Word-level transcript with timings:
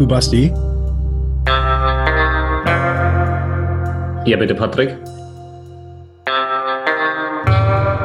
Du 0.00 0.06
Basti? 0.06 0.50
Ja, 4.24 4.38
bitte, 4.38 4.54
Patrick. 4.54 4.96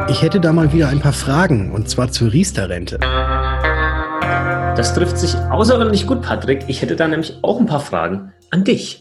Ich 0.09 0.21
hätte 0.21 0.41
da 0.41 0.51
mal 0.51 0.73
wieder 0.73 0.89
ein 0.89 0.99
paar 0.99 1.13
Fragen, 1.13 1.71
und 1.71 1.89
zwar 1.89 2.11
zur 2.11 2.33
Riester-Rente. 2.33 2.99
Das 4.75 4.93
trifft 4.93 5.17
sich 5.17 5.37
außerordentlich 5.49 6.05
gut, 6.05 6.21
Patrick. 6.21 6.65
Ich 6.67 6.81
hätte 6.81 6.97
da 6.97 7.07
nämlich 7.07 7.39
auch 7.43 7.61
ein 7.61 7.65
paar 7.65 7.79
Fragen 7.79 8.33
an 8.51 8.65
dich. 8.65 8.99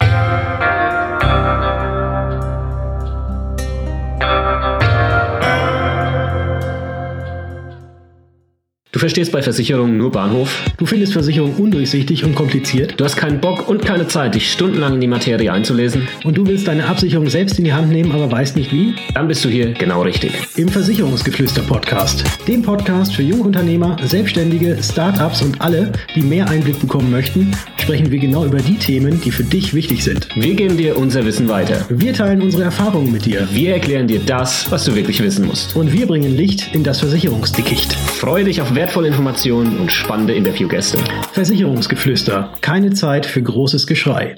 Verstehst 9.05 9.32
bei 9.32 9.43
Versicherungen 9.43 9.98
nur 9.98 10.11
Bahnhof. 10.11 10.64
Du 10.79 10.86
findest 10.86 11.12
Versicherung 11.12 11.57
undurchsichtig 11.57 12.25
und 12.25 12.35
kompliziert. 12.35 12.94
Du 12.96 13.04
hast 13.04 13.17
keinen 13.17 13.39
Bock 13.39 13.68
und 13.68 13.85
keine 13.85 14.08
Zeit, 14.08 14.35
dich 14.35 14.50
stundenlang 14.50 14.94
in 14.94 15.03
die 15.03 15.07
Materie 15.07 15.53
einzulesen. 15.53 16.08
Und 16.25 16.39
du 16.39 16.46
willst 16.46 16.67
deine 16.67 16.86
Absicherung 16.86 17.29
selbst 17.29 17.58
in 17.58 17.67
die 17.67 17.75
Hand 17.75 17.90
nehmen, 17.90 18.13
aber 18.13 18.32
weißt 18.32 18.57
nicht 18.57 18.72
wie? 18.72 18.94
Dann 19.13 19.29
bist 19.29 19.44
du 19.44 19.50
hier 19.50 19.75
genau 19.75 20.00
richtig. 20.00 20.32
Im 20.57 20.71
Versicherungsgeflüster-Podcast. 20.71 22.25
Dem 22.49 22.63
Podcast 22.63 23.14
für 23.14 23.22
Jungunternehmer, 23.22 23.99
Selbstständige, 24.04 24.79
Startups 24.82 25.43
und 25.43 25.61
alle, 25.61 25.93
die 26.14 26.22
mehr 26.22 26.49
Einblick 26.49 26.80
bekommen 26.80 27.11
möchten, 27.11 27.55
sprechen 27.77 28.11
wir 28.11 28.18
genau 28.18 28.46
über 28.46 28.61
die 28.61 28.79
Themen, 28.79 29.21
die 29.21 29.32
für 29.32 29.44
dich 29.44 29.75
wichtig 29.75 30.02
sind. 30.02 30.30
Wir 30.35 30.55
geben 30.55 30.79
dir 30.79 30.96
unser 30.96 31.27
Wissen 31.27 31.46
weiter. 31.50 31.85
Wir 31.91 32.14
teilen 32.14 32.41
unsere 32.41 32.62
Erfahrungen 32.62 33.12
mit 33.12 33.27
dir. 33.27 33.47
Wir 33.52 33.75
erklären 33.75 34.08
dir 34.08 34.20
das, 34.25 34.70
was 34.70 34.86
du 34.86 34.94
wirklich 34.94 35.22
wissen 35.22 35.44
musst. 35.44 35.77
Und 35.77 35.92
wir 35.92 36.06
bringen 36.06 36.34
Licht 36.34 36.75
in 36.75 36.83
das 36.83 37.00
Versicherungsdickicht. 37.00 37.92
Freue 37.92 38.44
dich 38.44 38.62
auf 38.62 38.75
wertvolle 38.75 38.94
Informationen 39.03 39.80
und 39.80 39.91
spannende 39.91 40.34
Interviewgäste. 40.34 40.98
Versicherungsgeflüster. 41.33 42.55
Keine 42.61 42.92
Zeit 42.92 43.27
für 43.27 43.42
großes 43.42 43.88
Geschrei. 43.88 44.36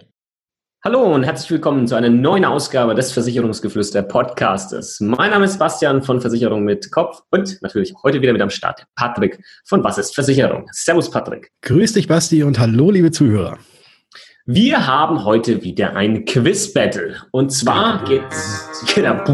Hallo 0.82 1.02
und 1.14 1.24
herzlich 1.24 1.50
willkommen 1.50 1.86
zu 1.86 1.94
einer 1.94 2.08
neuen 2.08 2.46
Ausgabe 2.46 2.94
des 2.94 3.12
Versicherungsgeflüster 3.12 4.02
Podcastes. 4.02 5.00
Mein 5.00 5.32
Name 5.32 5.44
ist 5.44 5.58
Bastian 5.58 6.02
von 6.02 6.22
Versicherung 6.22 6.64
mit 6.64 6.90
Kopf 6.90 7.20
und 7.30 7.60
natürlich 7.60 7.92
heute 8.02 8.22
wieder 8.22 8.32
mit 8.32 8.40
am 8.40 8.48
Start 8.48 8.86
Patrick 8.94 9.38
von 9.66 9.84
Was 9.84 9.98
ist 9.98 10.14
Versicherung? 10.14 10.66
Servus 10.72 11.10
Patrick. 11.10 11.50
Grüß 11.60 11.92
dich 11.92 12.08
Basti 12.08 12.42
und 12.42 12.58
hallo 12.58 12.90
liebe 12.90 13.10
Zuhörer. 13.10 13.58
Wir 14.48 14.86
haben 14.86 15.24
heute 15.24 15.64
wieder 15.64 15.96
ein 15.96 16.24
Quiz-Battle. 16.24 17.16
Und 17.32 17.50
zwar 17.50 18.04
geht's, 18.04 18.86
genau, 18.94 19.24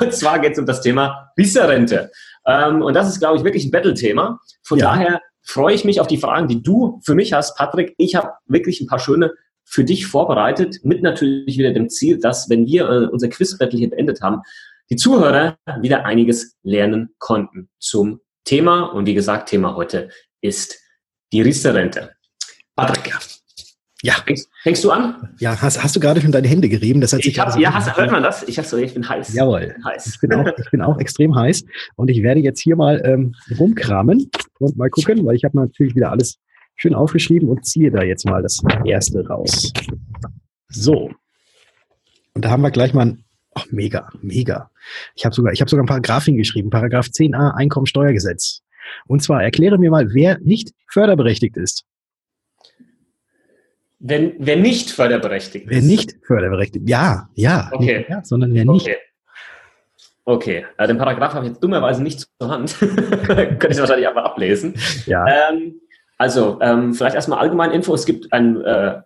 und 0.00 0.12
zwar 0.12 0.40
geht's 0.40 0.58
um 0.58 0.66
das 0.66 0.80
Thema 0.80 1.30
Riester-Rente. 1.38 2.10
Ähm, 2.48 2.82
und 2.82 2.94
das 2.94 3.08
ist, 3.08 3.20
glaube 3.20 3.36
ich, 3.36 3.44
wirklich 3.44 3.64
ein 3.64 3.70
Battle-Thema. 3.70 4.40
Von 4.64 4.78
ja. 4.78 4.86
daher 4.86 5.20
freue 5.42 5.74
ich 5.74 5.84
mich 5.84 6.00
auf 6.00 6.06
die 6.06 6.16
Fragen, 6.16 6.48
die 6.48 6.62
du 6.62 7.00
für 7.04 7.14
mich 7.14 7.32
hast, 7.32 7.56
Patrick. 7.56 7.94
Ich 7.98 8.14
habe 8.14 8.32
wirklich 8.46 8.80
ein 8.80 8.86
paar 8.86 8.98
schöne 8.98 9.34
für 9.64 9.84
dich 9.84 10.06
vorbereitet, 10.06 10.78
mit 10.82 11.02
natürlich 11.02 11.58
wieder 11.58 11.72
dem 11.72 11.90
Ziel, 11.90 12.18
dass, 12.18 12.48
wenn 12.48 12.66
wir 12.66 12.88
äh, 12.88 13.06
unser 13.06 13.28
Quiz-Battle 13.28 13.78
hier 13.78 13.90
beendet 13.90 14.22
haben, 14.22 14.40
die 14.90 14.96
Zuhörer 14.96 15.58
wieder 15.80 16.06
einiges 16.06 16.56
lernen 16.62 17.14
konnten 17.18 17.68
zum 17.78 18.20
Thema. 18.44 18.84
Und 18.84 19.04
wie 19.06 19.14
gesagt, 19.14 19.50
Thema 19.50 19.76
heute 19.76 20.08
ist 20.40 20.80
die 21.32 21.42
Riester-Rente. 21.42 22.12
Patrick. 22.74 23.37
Ja. 24.02 24.14
Fängst, 24.24 24.48
fängst, 24.62 24.84
du 24.84 24.92
an? 24.92 25.34
Ja, 25.40 25.60
hast, 25.60 25.82
hast 25.82 25.96
du 25.96 26.00
gerade 26.00 26.20
schon 26.20 26.30
deine 26.30 26.46
Hände 26.46 26.68
gerieben? 26.68 27.00
Das 27.00 27.12
hat 27.12 27.22
sich 27.22 27.38
hab, 27.38 27.58
ja, 27.58 27.74
hast, 27.74 27.96
hört 27.96 28.12
man 28.12 28.22
das? 28.22 28.46
Ich, 28.46 28.56
so, 28.62 28.76
ich 28.76 28.94
bin 28.94 29.08
heiß. 29.08 29.34
Jawohl. 29.34 29.62
Ich 29.62 29.74
bin, 29.74 29.84
heiß. 29.84 30.06
Ich, 30.06 30.20
bin 30.20 30.32
auch, 30.34 30.46
ich 30.46 30.70
bin 30.70 30.82
auch 30.82 30.98
extrem 30.98 31.34
heiß 31.34 31.64
und 31.96 32.08
ich 32.08 32.22
werde 32.22 32.40
jetzt 32.40 32.60
hier 32.60 32.76
mal 32.76 33.02
ähm, 33.04 33.34
rumkramen 33.58 34.30
und 34.60 34.76
mal 34.76 34.88
gucken, 34.88 35.26
weil 35.26 35.34
ich 35.34 35.44
habe 35.44 35.56
natürlich 35.56 35.96
wieder 35.96 36.12
alles 36.12 36.38
schön 36.76 36.94
aufgeschrieben 36.94 37.48
und 37.48 37.66
ziehe 37.66 37.90
da 37.90 38.02
jetzt 38.02 38.24
mal 38.24 38.40
das 38.40 38.62
erste 38.84 39.26
raus. 39.26 39.72
So. 40.68 41.10
Und 42.34 42.44
da 42.44 42.50
haben 42.50 42.62
wir 42.62 42.70
gleich 42.70 42.94
mal 42.94 43.06
ein, 43.06 43.24
oh, 43.56 43.62
mega, 43.70 44.10
mega. 44.22 44.70
Ich 45.16 45.24
habe 45.24 45.34
sogar, 45.34 45.52
ich 45.52 45.60
habe 45.60 45.68
sogar 45.68 45.82
ein 45.82 45.88
Paragraph 45.88 46.24
hingeschrieben, 46.24 46.70
Paragraph 46.70 47.06
10a 47.06 47.54
Einkommensteuergesetz. 47.54 48.62
Und 49.08 49.24
zwar 49.24 49.42
erkläre 49.42 49.76
mir 49.76 49.90
mal, 49.90 50.14
wer 50.14 50.38
nicht 50.38 50.72
förderberechtigt 50.86 51.56
ist. 51.56 51.84
Wenn, 54.00 54.34
wer 54.38 54.56
nicht 54.56 54.90
förderberechtigt 54.90 55.66
ist. 55.66 55.70
Wer 55.70 55.82
nicht 55.82 56.16
förderberechtigt, 56.24 56.88
ja, 56.88 57.28
ja. 57.34 57.68
Okay. 57.72 57.98
Nicht, 57.98 58.10
ja, 58.10 58.24
sondern 58.24 58.54
wer 58.54 58.64
nicht. 58.64 58.86
Okay. 58.86 58.96
Okay, 60.24 60.66
äh, 60.76 60.86
den 60.86 60.98
Paragraph 60.98 61.32
habe 61.32 61.46
ich 61.46 61.52
jetzt 61.52 61.64
dummerweise 61.64 62.02
nicht 62.02 62.28
zur 62.38 62.50
Hand. 62.50 62.76
Könnte 62.78 63.68
ich 63.70 63.78
wahrscheinlich 63.78 64.06
einfach 64.06 64.24
ablesen. 64.24 64.74
Ja. 65.06 65.24
Ähm, 65.26 65.80
also, 66.18 66.58
ähm, 66.60 66.92
vielleicht 66.92 67.14
erstmal 67.14 67.38
allgemein 67.38 67.70
Info. 67.70 67.94
Es 67.94 68.04
gibt 68.04 68.30
ein, 68.30 68.60
äh, 68.60 69.00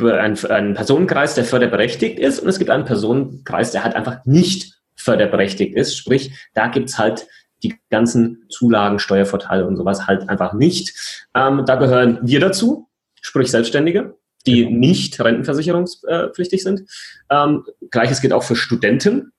ein, 0.00 0.44
einen 0.44 0.74
Personenkreis, 0.74 1.34
der 1.34 1.44
förderberechtigt 1.44 2.20
ist 2.20 2.38
und 2.38 2.48
es 2.48 2.60
gibt 2.60 2.70
einen 2.70 2.84
Personenkreis, 2.84 3.72
der 3.72 3.82
halt 3.82 3.96
einfach 3.96 4.24
nicht 4.24 4.80
förderberechtigt 4.94 5.74
ist. 5.74 5.96
Sprich, 5.96 6.32
da 6.54 6.68
gibt's 6.68 6.98
halt 6.98 7.26
die 7.64 7.74
ganzen 7.90 8.46
Zulagen, 8.48 9.00
Steuervorteile 9.00 9.66
und 9.66 9.76
sowas 9.76 10.06
halt 10.06 10.28
einfach 10.28 10.52
nicht. 10.52 11.26
Ähm, 11.34 11.64
da 11.66 11.74
gehören 11.74 12.20
wir 12.22 12.38
dazu 12.38 12.88
sprich 13.22 13.50
Selbstständige, 13.50 14.16
die 14.46 14.66
genau. 14.66 14.78
nicht 14.78 15.18
rentenversicherungspflichtig 15.18 16.62
sind. 16.62 16.82
Ähm, 17.30 17.64
Gleiches 17.90 18.20
gilt 18.20 18.34
auch 18.34 18.42
für 18.42 18.56
Studenten, 18.56 19.32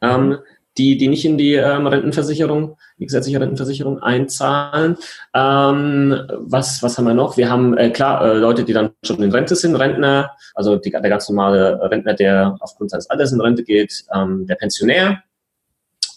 ähm, 0.00 0.38
die, 0.78 0.96
die 0.96 1.08
nicht 1.08 1.24
in 1.26 1.36
die 1.36 1.54
ähm, 1.54 1.86
Rentenversicherung, 1.86 2.78
die 2.98 3.04
gesetzliche 3.04 3.40
Rentenversicherung 3.40 3.98
einzahlen. 3.98 4.96
Ähm, 5.34 6.18
was, 6.38 6.82
was 6.82 6.96
haben 6.96 7.04
wir 7.04 7.14
noch? 7.14 7.36
Wir 7.36 7.50
haben, 7.50 7.76
äh, 7.76 7.90
klar, 7.90 8.24
äh, 8.24 8.38
Leute, 8.38 8.64
die 8.64 8.72
dann 8.72 8.90
schon 9.04 9.22
in 9.22 9.32
Rente 9.32 9.54
sind, 9.54 9.76
Rentner, 9.76 10.30
also 10.54 10.76
die, 10.76 10.90
der 10.90 11.00
ganz 11.02 11.28
normale 11.28 11.78
Rentner, 11.90 12.14
der 12.14 12.56
aufgrund 12.60 12.90
seines 12.90 13.10
Alters 13.10 13.32
in 13.32 13.40
Rente 13.42 13.64
geht, 13.64 14.04
ähm, 14.14 14.46
der 14.46 14.54
Pensionär, 14.54 15.22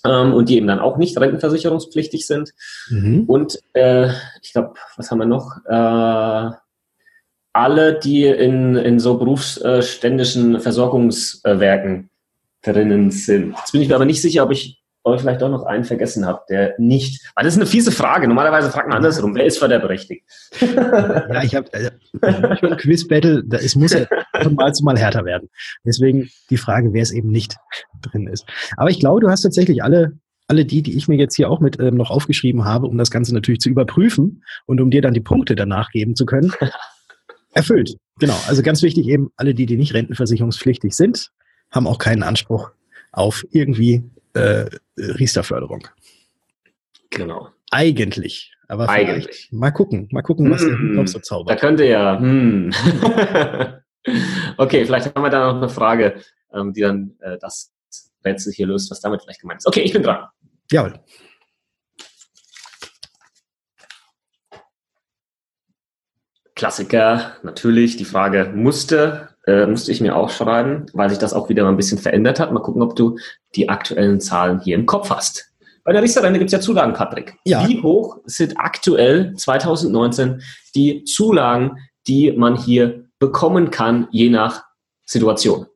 ähm, 0.06 0.34
und 0.34 0.48
die 0.48 0.56
eben 0.56 0.68
dann 0.68 0.80
auch 0.80 0.98
nicht 0.98 1.20
rentenversicherungspflichtig 1.20 2.26
sind. 2.26 2.54
Mhm. 2.90 3.24
Und 3.28 3.60
äh, 3.74 4.10
ich 4.42 4.54
glaube, 4.54 4.76
was 4.96 5.12
haben 5.12 5.20
wir 5.20 5.26
noch? 5.26 5.58
Äh, 5.68 6.56
alle, 7.56 7.98
die 7.98 8.26
in, 8.26 8.76
in 8.76 9.00
so 9.00 9.18
berufsständischen 9.18 10.60
Versorgungswerken 10.60 12.10
drinnen 12.62 13.12
sind. 13.12 13.56
Jetzt 13.58 13.72
bin 13.72 13.82
ich 13.82 13.88
mir 13.88 13.96
aber 13.96 14.06
nicht 14.06 14.22
sicher, 14.22 14.44
ob 14.44 14.52
ich 14.52 14.82
euch 15.06 15.22
vielleicht 15.22 15.42
auch 15.42 15.50
noch 15.50 15.64
einen 15.64 15.86
vergessen 15.86 16.26
habe, 16.26 16.42
der 16.50 16.74
nicht. 16.80 17.32
Weil 17.36 17.46
das 17.46 17.54
ist 17.54 17.60
eine 17.60 17.68
fiese 17.68 17.92
Frage. 17.92 18.28
Normalerweise 18.28 18.72
fragt 18.72 18.90
man 18.90 18.98
andersrum. 18.98 19.36
Wer 19.36 19.46
ist 19.46 19.60
förderberechtigt? 19.60 20.26
ja, 20.60 21.44
ich 21.44 21.56
habe 21.56 21.70
also, 21.72 21.90
ein 22.22 22.78
Quiz-Battle, 22.78 23.46
es 23.52 23.76
muss 23.76 23.94
ja 23.94 24.06
von 24.42 24.56
mal 24.56 24.74
zu 24.74 24.84
mal 24.84 24.98
härter 24.98 25.24
werden. 25.24 25.50
Deswegen 25.86 26.30
die 26.50 26.58
Frage, 26.58 26.92
wer 26.92 27.04
es 27.04 27.12
eben 27.12 27.30
nicht 27.30 27.56
drin 28.02 28.28
ist. 28.28 28.46
Aber 28.76 28.90
ich 28.90 29.00
glaube, 29.00 29.22
du 29.22 29.30
hast 29.30 29.44
tatsächlich 29.44 29.84
alle, 29.84 30.18
alle 30.48 30.66
die, 30.66 30.82
die 30.82 30.98
ich 30.98 31.08
mir 31.08 31.18
jetzt 31.18 31.36
hier 31.36 31.50
auch 31.50 31.60
mit 31.60 31.80
ähm, 31.80 31.96
noch 31.96 32.10
aufgeschrieben 32.10 32.66
habe, 32.66 32.88
um 32.88 32.98
das 32.98 33.12
Ganze 33.12 33.34
natürlich 33.34 33.62
zu 33.62 33.70
überprüfen 33.70 34.44
und 34.66 34.82
um 34.82 34.90
dir 34.90 35.04
dann 35.04 35.14
die 35.14 35.22
Punkte 35.22 35.56
danach 35.56 35.92
geben 35.92 36.16
zu 36.16 36.26
können, 36.26 36.52
Erfüllt, 37.56 37.96
genau. 38.20 38.38
Also 38.48 38.62
ganz 38.62 38.84
wichtig 38.84 39.08
eben, 39.08 39.32
alle 39.38 39.54
die, 39.54 39.66
die 39.66 39.78
nicht 39.78 39.94
rentenversicherungspflichtig 39.94 40.94
sind, 40.94 41.32
haben 41.72 41.88
auch 41.88 41.98
keinen 41.98 42.22
Anspruch 42.22 42.72
auf 43.12 43.46
irgendwie 43.50 44.04
äh, 44.34 44.66
Riester-Förderung. 44.98 45.88
Genau. 47.10 47.50
Eigentlich. 47.72 48.52
Aber 48.68 48.90
Eigentlich. 48.90 49.50
mal 49.52 49.72
gucken, 49.72 50.10
mal 50.12 50.22
gucken, 50.22 50.52
was 50.52 50.64
mm, 50.64 50.96
noch 50.96 51.08
so 51.08 51.20
zaubert. 51.20 51.56
Da 51.56 51.60
könnte 51.60 51.86
ja. 51.86 52.20
Mm. 52.20 52.72
okay, 54.58 54.86
vielleicht 54.86 55.14
haben 55.14 55.22
wir 55.22 55.30
da 55.30 55.52
noch 55.54 55.62
eine 55.62 55.70
Frage, 55.70 56.16
ähm, 56.54 56.74
die 56.74 56.82
dann 56.82 57.16
äh, 57.20 57.38
das 57.40 57.72
Rätsel 58.26 58.52
hier 58.54 58.68
löst, 58.68 58.92
was 58.92 59.02
damit 59.02 59.22
vielleicht 59.22 59.42
gemeint 59.42 59.60
ist. 59.60 59.68
Okay, 59.68 59.82
ich 59.82 59.94
bin 59.94 60.04
dran. 60.04 60.26
Jawohl. 60.72 61.00
Klassiker, 66.56 67.34
natürlich. 67.44 67.98
Die 67.98 68.06
Frage 68.06 68.52
musste, 68.56 69.30
äh, 69.46 69.66
musste 69.66 69.92
ich 69.92 70.02
mir 70.02 70.16
auch 70.16 70.30
schreiben, 70.30 70.86
weil 70.94 71.10
sich 71.10 71.20
das 71.20 71.34
auch 71.34 71.50
wieder 71.50 71.64
mal 71.64 71.70
ein 71.70 71.78
bisschen 71.78 71.98
verändert 71.98 72.40
hat. 72.40 72.52
Mal 72.52 72.62
gucken, 72.62 72.82
ob 72.82 72.96
du 72.96 73.18
die 73.56 73.70
aktuellen 73.70 74.22
Zahlen 74.22 74.62
hier 74.62 74.76
im 74.76 74.86
Kopf 74.86 75.10
hast. 75.10 75.52
Bei 75.84 75.94
der 75.94 76.02
Riester-Rente 76.02 76.40
gibt 76.40 76.48
es 76.48 76.54
ja 76.54 76.62
Zulagen, 76.62 76.94
Patrick. 76.94 77.36
Ja. 77.46 77.68
Wie 77.68 77.82
hoch 77.82 78.18
sind 78.26 78.56
aktuell 78.58 79.34
2019 79.36 80.42
die 80.74 81.04
Zulagen, 81.04 81.78
die 82.08 82.32
man 82.32 82.58
hier 82.58 83.06
bekommen 83.20 83.70
kann, 83.70 84.08
je 84.12 84.30
nach 84.30 84.64
Situation? 85.06 85.68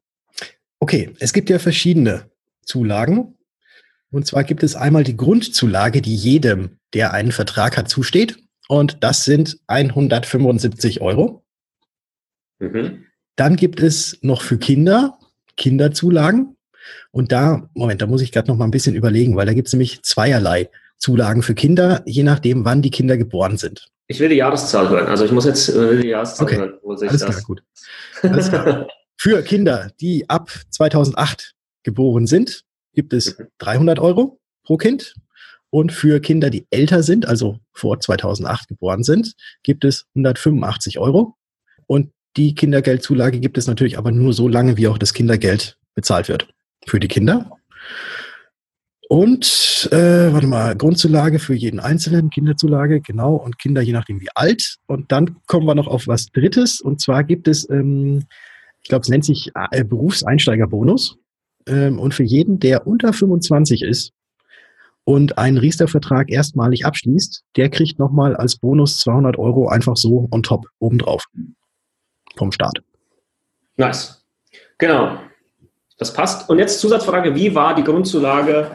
Okay, 0.79 1.13
es 1.19 1.33
gibt 1.33 1.49
ja 1.49 1.59
verschiedene 1.59 2.23
Zulagen. 2.63 3.35
Und 4.11 4.25
zwar 4.25 4.43
gibt 4.43 4.63
es 4.63 4.75
einmal 4.75 5.03
die 5.03 5.17
Grundzulage, 5.17 6.01
die 6.01 6.15
jedem, 6.15 6.79
der 6.93 7.13
einen 7.13 7.31
Vertrag 7.31 7.77
hat, 7.77 7.89
zusteht. 7.89 8.37
Und 8.69 9.03
das 9.03 9.23
sind 9.23 9.59
175 9.67 11.01
Euro. 11.01 11.43
Mhm. 12.59 13.05
Dann 13.35 13.55
gibt 13.55 13.81
es 13.81 14.19
noch 14.21 14.41
für 14.41 14.57
Kinder 14.57 15.17
Kinderzulagen. 15.59 16.55
Und 17.11 17.31
da, 17.31 17.69
Moment, 17.73 18.01
da 18.01 18.07
muss 18.07 18.21
ich 18.21 18.31
gerade 18.31 18.47
noch 18.47 18.57
mal 18.57 18.65
ein 18.65 18.71
bisschen 18.71 18.95
überlegen, 18.95 19.35
weil 19.35 19.45
da 19.45 19.53
gibt 19.53 19.67
es 19.67 19.73
nämlich 19.73 20.01
zweierlei 20.03 20.69
Zulagen 20.97 21.43
für 21.43 21.53
Kinder, 21.53 22.01
je 22.05 22.23
nachdem, 22.23 22.65
wann 22.65 22.81
die 22.81 22.89
Kinder 22.89 23.17
geboren 23.17 23.57
sind. 23.57 23.87
Ich 24.07 24.19
will 24.19 24.29
die 24.29 24.35
Jahreszahl 24.35 24.89
hören. 24.89 25.07
Also 25.07 25.25
ich 25.25 25.31
muss 25.31 25.45
jetzt 25.45 25.69
äh, 25.69 26.01
die 26.01 26.09
Jahreszahl 26.09 26.45
okay. 26.45 26.57
hören. 26.57 26.73
Wo 26.81 26.93
Alles 26.93 27.11
das? 27.11 27.25
klar, 27.25 27.41
gut. 27.43 27.63
Alles 28.23 28.49
klar. 28.49 28.87
Für 29.17 29.43
Kinder, 29.43 29.91
die 29.99 30.29
ab 30.29 30.49
2008 30.69 31.53
geboren 31.83 32.25
sind, 32.25 32.63
gibt 32.93 33.13
es 33.13 33.37
300 33.59 33.97
mhm. 33.97 34.03
Euro 34.03 34.39
pro 34.63 34.77
Kind. 34.77 35.15
Und 35.71 35.91
für 35.91 36.19
Kinder, 36.19 36.49
die 36.49 36.65
älter 36.71 37.03
sind, 37.03 37.27
also 37.27 37.59
vor 37.73 37.99
2008 37.99 38.67
geboren 38.67 39.03
sind, 39.03 39.33
gibt 39.63 39.85
es 39.85 40.05
185 40.15 40.99
Euro. 40.99 41.35
Und 41.85 42.11
die 42.37 42.55
Kindergeldzulage 42.55 43.39
gibt 43.39 43.57
es 43.57 43.67
natürlich 43.67 43.97
aber 43.97 44.11
nur 44.11 44.33
so 44.33 44.47
lange, 44.47 44.77
wie 44.77 44.87
auch 44.87 44.97
das 44.97 45.13
Kindergeld 45.13 45.77
bezahlt 45.95 46.27
wird 46.27 46.47
für 46.87 46.99
die 46.99 47.07
Kinder. 47.07 47.51
Und 49.09 49.89
äh, 49.91 50.31
warte 50.31 50.45
mal, 50.45 50.75
Grundzulage 50.75 51.39
für 51.39 51.55
jeden 51.55 51.79
Einzelnen, 51.79 52.29
Kinderzulage, 52.29 53.01
genau, 53.01 53.35
und 53.35 53.57
Kinder 53.57 53.81
je 53.81 53.93
nachdem 53.93 54.21
wie 54.21 54.29
alt. 54.35 54.77
Und 54.85 55.11
dann 55.11 55.37
kommen 55.47 55.65
wir 55.65 55.73
noch 55.73 55.87
auf 55.87 56.07
was 56.07 56.27
Drittes. 56.27 56.79
Und 56.79 57.01
zwar 57.01 57.23
gibt 57.23 57.47
es, 57.47 57.67
ähm, 57.71 58.25
ich 58.83 58.89
glaube, 58.89 59.01
es 59.01 59.09
nennt 59.09 59.25
sich 59.25 59.51
äh, 59.71 59.83
Berufseinsteigerbonus. 59.83 61.17
Ähm, 61.67 61.97
und 61.97 62.13
für 62.13 62.23
jeden, 62.23 62.59
der 62.59 62.85
unter 62.85 63.11
25 63.11 63.81
ist 63.81 64.13
und 65.09 65.39
einen 65.39 65.57
Riester-Vertrag 65.57 66.29
erstmalig 66.29 66.85
abschließt, 66.85 67.43
der 67.55 67.71
kriegt 67.71 67.97
nochmal 67.97 68.35
als 68.35 68.57
Bonus 68.57 68.99
200 68.99 69.39
Euro 69.39 69.67
einfach 69.67 69.97
so 69.97 70.27
on 70.29 70.43
top 70.43 70.67
obendrauf 70.77 71.25
vom 72.37 72.51
Staat. 72.51 72.77
Nice. 73.75 74.23
Genau. 74.77 75.17
Das 75.97 76.13
passt. 76.13 76.47
Und 76.47 76.59
jetzt 76.59 76.79
Zusatzfrage, 76.79 77.33
wie 77.33 77.55
war 77.55 77.73
die 77.73 77.83
Grundzulage 77.83 78.69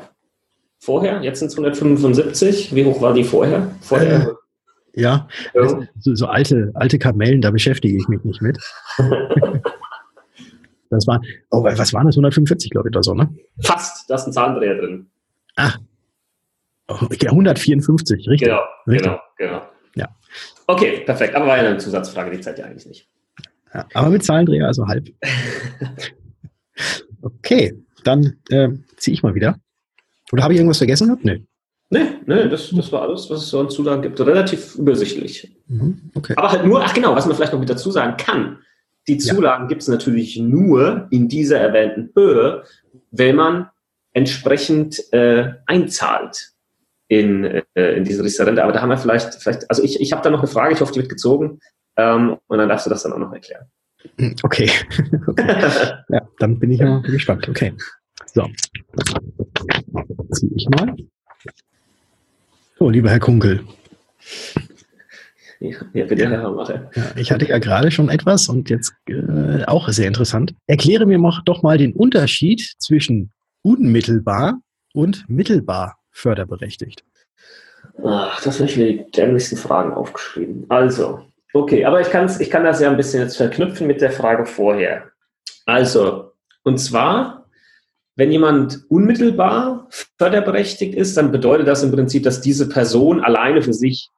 vorher? 0.80 1.22
Jetzt 1.22 1.38
sind 1.38 1.52
es 1.52 1.56
175. 1.56 2.74
Wie 2.74 2.84
hoch 2.84 3.00
war 3.00 3.14
die 3.14 3.22
vorher? 3.22 3.70
Vorher? 3.80 4.34
Äh, 4.94 5.00
ja, 5.00 5.28
ja. 5.54 5.86
So, 6.00 6.16
so, 6.16 6.26
alte, 6.26 6.72
alte 6.74 6.98
Kamellen, 6.98 7.42
da 7.42 7.52
beschäftige 7.52 7.96
ich 7.96 8.08
mich 8.08 8.24
nicht 8.24 8.42
mit. 8.42 8.58
das 10.90 11.06
war, 11.06 11.20
oh, 11.52 11.62
was 11.62 11.92
waren 11.92 12.06
das? 12.06 12.16
145, 12.16 12.70
glaube 12.70 12.88
ich, 12.88 12.96
oder 12.96 13.04
so, 13.04 13.14
ne? 13.14 13.32
Fast, 13.60 14.10
da 14.10 14.16
ist 14.16 14.26
ein 14.26 14.32
Zahlendreher 14.32 14.74
drin. 14.80 15.06
Ah. 15.54 15.74
Oh, 16.88 17.06
ja, 17.20 17.30
154, 17.30 18.28
richtig. 18.28 18.48
Genau, 18.48 18.60
richtig. 18.86 19.02
genau, 19.02 19.20
genau. 19.38 19.62
Ja. 19.94 20.08
Okay, 20.66 21.00
perfekt. 21.00 21.34
Aber 21.34 21.46
war 21.46 21.56
ja 21.56 21.68
eine 21.68 21.78
Zusatzfrage, 21.78 22.30
die 22.30 22.40
zählt 22.40 22.58
ja 22.58 22.66
eigentlich 22.66 22.86
nicht. 22.86 23.08
Ja, 23.72 23.86
aber 23.94 24.10
mit 24.10 24.24
Zahlendreher, 24.24 24.66
also 24.66 24.86
halb. 24.86 25.08
okay, 27.22 27.74
dann 28.04 28.36
äh, 28.50 28.68
ziehe 28.96 29.14
ich 29.14 29.22
mal 29.22 29.34
wieder. 29.34 29.58
Oder 30.32 30.42
habe 30.42 30.52
ich 30.52 30.58
irgendwas 30.58 30.78
vergessen 30.78 31.06
gehabt? 31.06 31.24
Nee. 31.24 31.44
Nee, 31.90 32.06
nee 32.26 32.48
das, 32.48 32.70
das 32.70 32.92
war 32.92 33.02
alles, 33.02 33.30
was 33.30 33.42
es 33.42 33.48
so 33.48 33.60
an 33.60 33.70
Zulagen 33.70 34.02
gibt. 34.02 34.20
Relativ 34.20 34.74
übersichtlich. 34.74 35.56
Mhm, 35.68 36.10
okay. 36.14 36.34
Aber 36.36 36.50
halt 36.50 36.64
nur, 36.64 36.82
ach 36.82 36.94
genau, 36.94 37.14
was 37.14 37.26
man 37.26 37.36
vielleicht 37.36 37.52
noch 37.52 37.60
mit 37.60 37.70
dazu 37.70 37.90
sagen 37.90 38.16
kann. 38.16 38.58
Die 39.06 39.18
Zulagen 39.18 39.64
ja. 39.64 39.68
gibt 39.68 39.82
es 39.82 39.88
natürlich 39.88 40.38
nur 40.38 41.08
in 41.10 41.28
dieser 41.28 41.60
erwähnten 41.60 42.10
Höhe, 42.16 42.64
wenn 43.10 43.36
man 43.36 43.68
entsprechend 44.12 45.12
äh, 45.12 45.52
einzahlt 45.66 46.53
in, 47.08 47.62
äh, 47.74 47.96
in 47.96 48.04
diese 48.04 48.24
Restaurante. 48.24 48.62
Aber 48.62 48.72
da 48.72 48.80
haben 48.80 48.90
wir 48.90 48.98
vielleicht, 48.98 49.34
vielleicht 49.34 49.68
also 49.70 49.82
ich, 49.82 50.00
ich 50.00 50.12
habe 50.12 50.22
da 50.22 50.30
noch 50.30 50.40
eine 50.40 50.48
Frage, 50.48 50.74
ich 50.74 50.80
hoffe, 50.80 50.92
die 50.92 51.00
wird 51.00 51.10
gezogen. 51.10 51.60
Ähm, 51.96 52.36
und 52.46 52.58
dann 52.58 52.68
darfst 52.68 52.86
du 52.86 52.90
das 52.90 53.02
dann 53.02 53.12
auch 53.12 53.18
noch 53.18 53.32
erklären. 53.32 53.66
Hm, 54.18 54.34
okay. 54.42 54.70
okay. 55.26 55.46
ja, 56.08 56.28
dann 56.38 56.58
bin 56.58 56.72
ich 56.72 56.80
ja 56.80 56.98
gespannt. 57.00 57.48
Okay. 57.48 57.72
So. 58.32 58.48
Ziehe 60.32 60.52
ich 60.56 60.68
mal. 60.70 60.94
So, 62.78 62.90
lieber 62.90 63.10
Herr 63.10 63.20
Kunkel. 63.20 63.60
Ja, 65.60 65.78
bitte, 65.92 66.24
ja. 66.24 66.30
Herr 66.30 66.50
Mache. 66.50 66.90
Ja, 66.94 67.12
ich 67.16 67.30
hatte 67.30 67.48
ja 67.48 67.58
gerade 67.58 67.90
schon 67.90 68.08
etwas 68.10 68.48
und 68.48 68.68
jetzt 68.68 68.92
äh, 69.06 69.64
auch 69.64 69.88
sehr 69.88 70.08
interessant. 70.08 70.54
Erkläre 70.66 71.06
mir 71.06 71.18
doch 71.44 71.62
mal 71.62 71.78
den 71.78 71.92
Unterschied 71.92 72.74
zwischen 72.78 73.32
unmittelbar 73.62 74.60
und 74.92 75.24
mittelbar 75.28 75.96
förderberechtigt. 76.14 77.04
Ach, 78.02 78.42
das 78.42 78.58
habe 78.58 78.70
ich 78.70 78.78
mir 78.78 78.86
die 78.86 79.10
dämlichsten 79.10 79.58
Fragen 79.58 79.92
aufgeschrieben. 79.92 80.64
Also, 80.70 81.26
okay, 81.52 81.84
aber 81.84 82.00
ich, 82.00 82.08
kann's, 82.08 82.40
ich 82.40 82.48
kann 82.48 82.64
das 82.64 82.80
ja 82.80 82.90
ein 82.90 82.96
bisschen 82.96 83.20
jetzt 83.20 83.36
verknüpfen 83.36 83.86
mit 83.86 84.00
der 84.00 84.10
Frage 84.10 84.46
vorher. 84.46 85.10
Also, 85.66 86.32
und 86.62 86.78
zwar 86.78 87.44
wenn 88.16 88.30
jemand 88.30 88.84
unmittelbar 88.88 89.88
förderberechtigt 89.90 90.94
ist, 90.94 91.16
dann 91.16 91.32
bedeutet 91.32 91.66
das 91.66 91.82
im 91.82 91.90
Prinzip, 91.90 92.22
dass 92.22 92.40
diese 92.40 92.68
Person 92.68 93.20
alleine 93.20 93.60
für 93.60 93.72
sich 93.72 94.08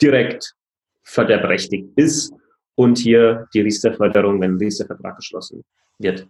direkt 0.00 0.54
förderberechtigt 1.02 1.88
ist 1.96 2.32
und 2.76 2.98
hier 2.98 3.48
die 3.52 3.62
Riester-Förderung, 3.62 4.40
wenn 4.40 4.54
ein 4.54 4.58
Riester-Vertrag 4.58 5.16
geschlossen 5.16 5.64
wird, 5.98 6.28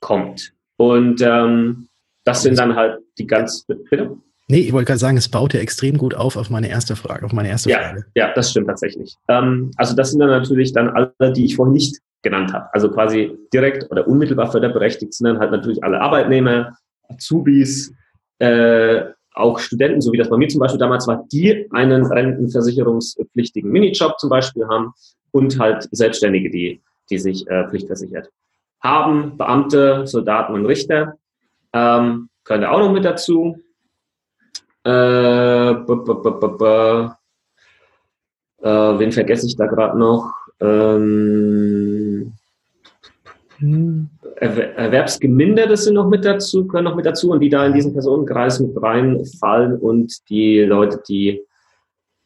kommt. 0.00 0.52
Und 0.76 1.20
ähm, 1.22 1.88
das 2.24 2.42
sind 2.42 2.58
dann 2.58 2.76
halt 2.76 3.00
die 3.18 3.26
ganz. 3.26 3.64
Bitte? 3.66 4.16
Nee, 4.48 4.60
ich 4.60 4.72
wollte 4.72 4.86
gerade 4.86 4.98
sagen, 4.98 5.16
es 5.16 5.28
baut 5.28 5.54
ja 5.54 5.60
extrem 5.60 5.96
gut 5.96 6.14
auf 6.14 6.36
auf 6.36 6.50
meine 6.50 6.68
erste 6.68 6.96
Frage, 6.96 7.24
auf 7.24 7.32
meine 7.32 7.48
erste 7.48 7.70
ja, 7.70 7.78
Frage. 7.78 8.04
Ja, 8.14 8.32
das 8.34 8.50
stimmt 8.50 8.68
tatsächlich. 8.68 9.16
Ähm, 9.28 9.70
also 9.76 9.96
das 9.96 10.10
sind 10.10 10.20
dann 10.20 10.28
natürlich 10.28 10.72
dann 10.72 10.90
alle, 10.90 11.32
die 11.32 11.46
ich 11.46 11.56
vorhin 11.56 11.72
nicht 11.72 11.98
genannt 12.22 12.52
habe. 12.52 12.68
Also 12.72 12.90
quasi 12.90 13.36
direkt 13.52 13.90
oder 13.90 14.06
unmittelbar 14.06 14.50
förderberechtigt 14.50 15.14
sind 15.14 15.28
dann 15.28 15.38
halt 15.38 15.50
natürlich 15.50 15.82
alle 15.82 16.00
Arbeitnehmer, 16.00 16.76
Azubis, 17.08 17.92
äh, 18.38 19.04
auch 19.34 19.58
Studenten, 19.58 20.00
so 20.00 20.12
wie 20.12 20.18
das 20.18 20.30
bei 20.30 20.36
mir 20.36 20.48
zum 20.48 20.60
Beispiel 20.60 20.78
damals 20.78 21.06
war, 21.06 21.26
die 21.32 21.66
einen 21.72 22.06
rentenversicherungspflichtigen 22.06 23.70
Minijob 23.70 24.18
zum 24.18 24.30
Beispiel 24.30 24.66
haben 24.68 24.92
und 25.32 25.58
halt 25.58 25.88
Selbstständige, 25.90 26.50
die, 26.50 26.82
die 27.10 27.18
sich 27.18 27.46
äh, 27.48 27.68
pflichtversichert 27.68 28.30
haben, 28.80 29.36
Beamte, 29.36 30.06
Soldaten 30.06 30.52
und 30.54 30.66
Richter, 30.66 31.14
ähm, 31.72 32.28
können 32.44 32.64
auch 32.64 32.78
noch 32.78 32.92
mit 32.92 33.04
dazu. 33.04 33.56
Äh, 34.84 35.74
b 35.74 35.92
-b 35.92 36.56
-b 36.56 37.14
äh, 38.64 38.98
wen 38.98 39.12
vergesse 39.12 39.46
ich 39.46 39.56
da 39.56 39.66
gerade 39.66 39.98
noch? 39.98 40.32
Ähm, 40.60 42.32
Erwerbsgeminderte 44.40 45.76
sind 45.76 45.94
noch 45.94 46.08
mit 46.08 46.24
dazu, 46.24 46.66
können 46.66 46.84
noch 46.84 46.96
mit 46.96 47.06
dazu 47.06 47.30
und 47.30 47.40
die 47.40 47.50
da 47.50 47.66
in 47.66 47.74
diesen 47.74 47.92
Personenkreis 47.92 48.60
mit 48.60 48.80
reinfallen 48.82 49.78
und 49.78 50.28
die 50.30 50.60
Leute, 50.60 51.02
die 51.06 51.42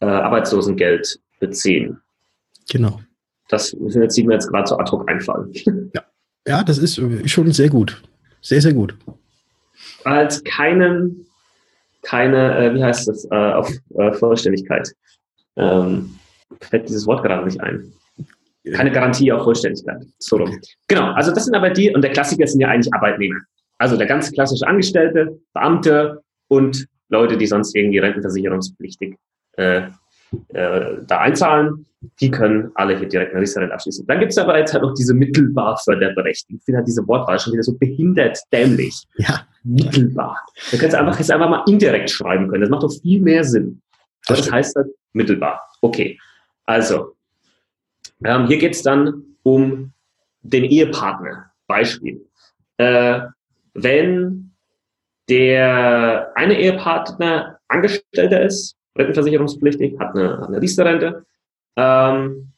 äh, 0.01 0.07
Arbeitslosengeld 0.07 1.21
beziehen. 1.41 2.01
Genau. 2.71 3.01
Das 3.49 3.75
müssen 3.75 4.03
jetzt, 4.03 4.15
sieht 4.15 4.27
mir 4.27 4.35
jetzt 4.35 4.49
gerade 4.49 4.69
so 4.69 4.79
ad 4.79 4.91
hoc 4.91 5.09
einfallen. 5.11 5.53
Ja. 5.95 6.03
ja, 6.47 6.63
das 6.65 6.79
ist 6.79 7.01
schon 7.27 7.53
sehr 7.53 7.69
gut. 7.69 8.01
Sehr, 8.41 8.61
sehr 8.61 8.75
gut. 8.75 8.97
Als 10.05 10.45
keinen, 10.45 11.27
keine, 12.09 12.57
äh, 12.57 12.75
wie 12.75 12.83
heißt 12.83 13.09
das, 13.09 13.25
äh, 13.31 13.35
auf 13.35 13.71
äh, 13.99 14.13
Vollständigkeit. 14.13 14.91
Ähm, 15.57 16.15
fällt 16.61 16.89
dieses 16.89 17.07
Wort 17.07 17.23
gerade 17.23 17.45
nicht 17.45 17.61
ein 17.61 17.93
keine 18.75 18.91
Garantie 18.91 19.33
auf 19.33 19.45
Vollständigkeit. 19.45 20.05
So 20.19 20.37
rum. 20.37 20.61
Genau, 20.89 21.13
also 21.13 21.33
das 21.33 21.45
sind 21.45 21.55
aber 21.55 21.71
die, 21.71 21.91
und 21.95 22.03
der 22.03 22.13
Klassiker 22.13 22.47
sind 22.47 22.61
ja 22.61 22.69
eigentlich 22.69 22.93
Arbeitnehmer. 22.93 23.41
Also 23.79 23.97
der 23.97 24.07
ganz 24.07 24.33
klassische 24.33 24.67
Angestellte, 24.67 25.39
Beamte 25.55 26.23
und 26.49 26.87
Leute, 27.09 27.37
die 27.37 27.47
sonst 27.47 27.75
irgendwie 27.75 27.99
rentenversicherungspflichtig 27.99 29.17
äh, 29.53 29.83
äh, 30.49 30.97
da 31.07 31.19
einzahlen, 31.19 31.87
die 32.21 32.31
können 32.31 32.71
alle 32.75 32.97
hier 32.97 33.09
direkt 33.09 33.33
eine 33.33 33.43
Riester 33.43 33.73
abschließen. 33.73 34.07
Dann 34.07 34.21
gibt 34.21 34.33
es 34.33 34.39
aber 34.39 34.57
jetzt 34.59 34.73
halt 34.73 34.85
noch 34.85 34.95
diese 34.95 35.15
mittelbar 35.15 35.77
Förderberechtigten. 35.79 36.57
Ich 36.59 36.65
finde 36.65 36.79
halt 36.79 36.87
diese 36.87 37.07
Wortwahl 37.09 37.39
schon 37.39 37.53
wieder 37.53 37.63
so 37.63 37.77
behindert 37.77 38.39
dämlich. 38.53 39.05
Ja. 39.17 39.47
Mittelbar. 39.65 40.47
Da 40.71 40.79
könntest 40.79 40.95
du 40.95 40.99
einfach, 40.99 41.19
einfach 41.19 41.51
mal 41.51 41.65
indirekt 41.67 42.11
schreiben 42.11 42.49
können. 42.49 42.63
Das 42.63 42.71
macht 42.71 42.85
doch 42.85 42.93
viel 43.03 43.21
mehr 43.21 43.43
Sinn. 43.43 43.83
Aber 44.27 44.37
das, 44.37 44.47
das 44.47 44.53
heißt 44.53 44.77
halt 44.77 44.89
mittelbar. 45.13 45.61
Okay. 45.81 46.19
Also, 46.67 47.15
ähm, 48.25 48.47
hier 48.47 48.59
geht 48.59 48.75
es 48.75 48.83
dann 48.83 49.25
um 49.43 49.93
den 50.43 50.65
Ehepartner. 50.65 51.51
Beispiel. 51.67 52.25
Äh, 52.79 53.21
wenn 53.75 54.53
der 55.29 56.33
eine 56.35 56.59
Ehepartner 56.59 57.59
Angestellter 57.69 58.43
ist, 58.43 58.78
rentenversicherungspflichtig, 58.99 59.99
hat 59.99 60.15
eine, 60.15 60.47
eine 60.47 60.61
Riester-Rente, 60.61 61.25
ähm, 61.77 62.53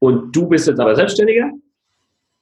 und 0.00 0.36
du 0.36 0.48
bist 0.48 0.66
jetzt 0.66 0.80
aber 0.80 0.94
Selbstständiger, 0.96 1.50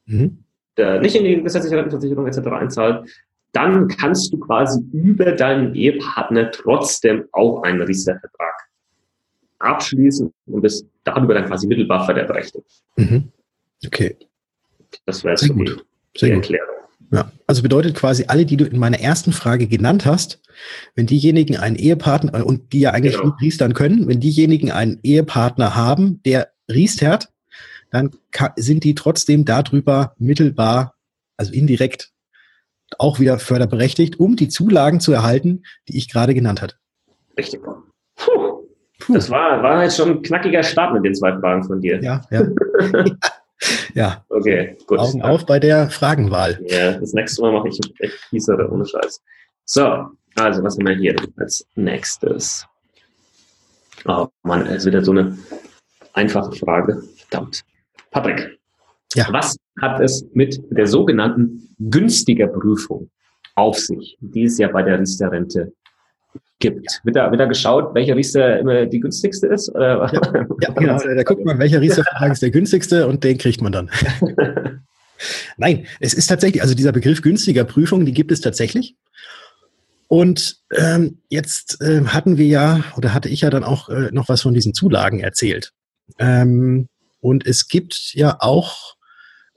mhm. 0.06 0.42
der 0.76 1.00
nicht 1.00 1.14
in 1.14 1.24
die 1.24 1.42
gesetzliche 1.42 1.76
Rentenversicherung 1.76 2.26
etc. 2.26 2.38
einzahlt, 2.48 3.08
dann 3.52 3.86
kannst 3.86 4.32
du 4.32 4.38
quasi 4.38 4.80
über 4.92 5.32
deinen 5.32 5.74
Ehepartner 5.74 6.50
trotzdem 6.50 7.28
auch 7.32 7.62
einen 7.62 7.82
Riester-Vertrag 7.82 8.54
abschließen 9.58 10.32
und 10.46 10.62
bist 10.62 10.86
darüber 11.04 11.34
dann 11.34 11.46
quasi 11.46 11.66
mittelbar 11.66 12.04
förderberechtigt. 12.04 12.66
Mhm. 12.96 13.30
Okay. 13.86 14.16
Das 15.06 15.22
wäre 15.22 15.34
jetzt 15.34 15.48
die, 15.48 15.76
Sehr 16.16 16.28
die 16.28 16.34
Erklärung. 16.34 16.74
Ja, 17.12 17.30
also 17.46 17.62
bedeutet 17.62 17.94
quasi 17.94 18.24
alle, 18.28 18.46
die 18.46 18.56
du 18.56 18.64
in 18.64 18.78
meiner 18.78 18.98
ersten 18.98 19.32
Frage 19.32 19.66
genannt 19.66 20.06
hast, 20.06 20.40
wenn 20.94 21.06
diejenigen 21.06 21.58
einen 21.58 21.76
Ehepartner, 21.76 22.40
äh, 22.40 22.42
und 22.42 22.72
die 22.72 22.80
ja 22.80 22.92
eigentlich 22.92 23.18
genau. 23.18 23.34
riestern 23.40 23.74
können, 23.74 24.08
wenn 24.08 24.18
diejenigen 24.18 24.70
einen 24.70 24.98
Ehepartner 25.02 25.74
haben, 25.74 26.22
der 26.24 26.52
riestert, 26.70 27.28
dann 27.90 28.10
sind 28.56 28.84
die 28.84 28.94
trotzdem 28.94 29.44
darüber 29.44 30.14
mittelbar, 30.18 30.94
also 31.36 31.52
indirekt 31.52 32.12
auch 32.98 33.20
wieder 33.20 33.38
förderberechtigt, 33.38 34.18
um 34.18 34.36
die 34.36 34.48
Zulagen 34.48 35.00
zu 35.00 35.12
erhalten, 35.12 35.64
die 35.88 35.98
ich 35.98 36.10
gerade 36.10 36.32
genannt 36.32 36.62
hatte. 36.62 36.76
Richtig. 37.36 37.60
Puh. 37.62 38.52
Puh. 38.98 39.14
Das 39.14 39.28
war, 39.30 39.62
war 39.62 39.82
jetzt 39.82 39.96
schon 39.96 40.10
ein 40.10 40.22
knackiger 40.22 40.62
Start 40.62 40.94
mit 40.94 41.04
den 41.04 41.14
zwei 41.14 41.38
Fragen 41.38 41.64
von 41.64 41.80
dir. 41.80 42.00
Ja, 42.02 42.22
ja. 42.30 42.46
ja. 43.94 44.24
Okay, 44.28 44.76
gut. 44.86 44.98
Augen 44.98 45.22
auf 45.22 45.46
bei 45.46 45.58
der 45.58 45.90
Fragenwahl. 45.90 46.60
Ja, 46.66 46.92
das 46.92 47.12
nächste 47.12 47.42
Mal 47.42 47.52
mache 47.52 47.68
ich 47.68 47.78
echt 48.00 48.14
fiesere, 48.30 48.70
ohne 48.70 48.86
Scheiß. 48.86 49.22
So, 49.64 50.06
also 50.36 50.62
was 50.62 50.76
haben 50.76 50.86
wir 50.86 50.96
hier 50.96 51.14
als 51.36 51.66
nächstes? 51.74 52.66
Oh 54.04 54.28
Mann, 54.42 54.64
das 54.64 54.78
ist 54.78 54.86
wieder 54.86 55.04
so 55.04 55.12
eine 55.12 55.38
einfache 56.14 56.52
Frage. 56.52 57.02
Verdammt. 57.28 57.62
Patrick, 58.10 58.58
ja. 59.14 59.26
was 59.30 59.56
hat 59.80 60.00
es 60.00 60.26
mit 60.32 60.60
der 60.70 60.86
sogenannten 60.86 61.74
günstiger 61.78 62.48
Prüfung 62.48 63.10
auf 63.54 63.78
sich, 63.78 64.16
die 64.20 64.44
es 64.44 64.58
ja 64.58 64.68
bei 64.68 64.82
der 64.82 64.98
Riester-Rente 64.98 65.72
gibt. 66.62 67.00
Wird 67.04 67.16
da, 67.16 67.30
wird 67.30 67.40
da 67.40 67.44
geschaut, 67.44 67.94
welcher 67.94 68.16
Riester 68.16 68.58
immer 68.58 68.86
die 68.86 69.00
günstigste 69.00 69.48
ist? 69.48 69.68
Oder? 69.74 70.10
Ja, 70.12 70.46
ja 70.62 70.70
genau. 70.78 70.98
Da 70.98 71.22
guckt 71.24 71.44
man, 71.44 71.58
welcher 71.58 71.82
Riester-Vertrag 71.82 72.32
ist 72.32 72.42
der 72.42 72.50
günstigste 72.50 73.06
und 73.06 73.22
den 73.22 73.36
kriegt 73.36 73.60
man 73.60 73.72
dann. 73.72 73.90
Nein, 75.58 75.86
es 76.00 76.14
ist 76.14 76.28
tatsächlich, 76.28 76.62
also 76.62 76.74
dieser 76.74 76.92
Begriff 76.92 77.20
günstiger 77.20 77.64
Prüfung, 77.64 78.06
die 78.06 78.14
gibt 78.14 78.32
es 78.32 78.40
tatsächlich. 78.40 78.96
Und 80.08 80.56
ähm, 80.74 81.18
jetzt 81.28 81.80
äh, 81.80 82.04
hatten 82.06 82.38
wir 82.38 82.46
ja, 82.46 82.84
oder 82.96 83.14
hatte 83.14 83.28
ich 83.28 83.42
ja 83.42 83.50
dann 83.50 83.64
auch 83.64 83.88
äh, 83.88 84.10
noch 84.12 84.28
was 84.28 84.42
von 84.42 84.54
diesen 84.54 84.74
Zulagen 84.74 85.20
erzählt. 85.20 85.72
Ähm, 86.18 86.86
und 87.20 87.46
es 87.46 87.68
gibt 87.68 88.12
ja 88.14 88.36
auch 88.40 88.94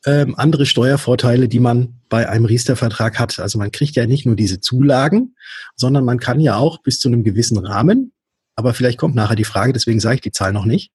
ähm, 0.06 0.36
andere 0.38 0.66
Steuervorteile, 0.66 1.48
die 1.48 1.60
man 1.60 2.00
bei 2.10 2.30
einem 2.30 2.46
Riester-Vertrag 2.46 3.20
hat. 3.20 3.40
Also 3.40 3.58
man 3.58 3.72
kriegt 3.72 3.96
ja 3.96 4.06
nicht 4.06 4.26
nur 4.26 4.36
diese 4.36 4.60
Zulagen, 4.60 5.36
sondern 5.76 6.06
man 6.06 6.20
kann 6.20 6.40
ja 6.40 6.58
auch 6.58 6.82
bis 6.82 7.00
zu 7.00 7.10
einem 7.10 7.24
gewissen 7.24 7.58
Rahmen, 7.58 8.14
aber 8.56 8.74
vielleicht 8.74 8.98
kommt 8.98 9.16
nachher 9.16 9.36
die 9.36 9.44
Frage, 9.44 9.74
deswegen 9.74 10.00
sage 10.00 10.16
ich 10.16 10.22
die 10.22 10.32
Zahl 10.32 10.54
noch 10.54 10.66
nicht, 10.66 10.92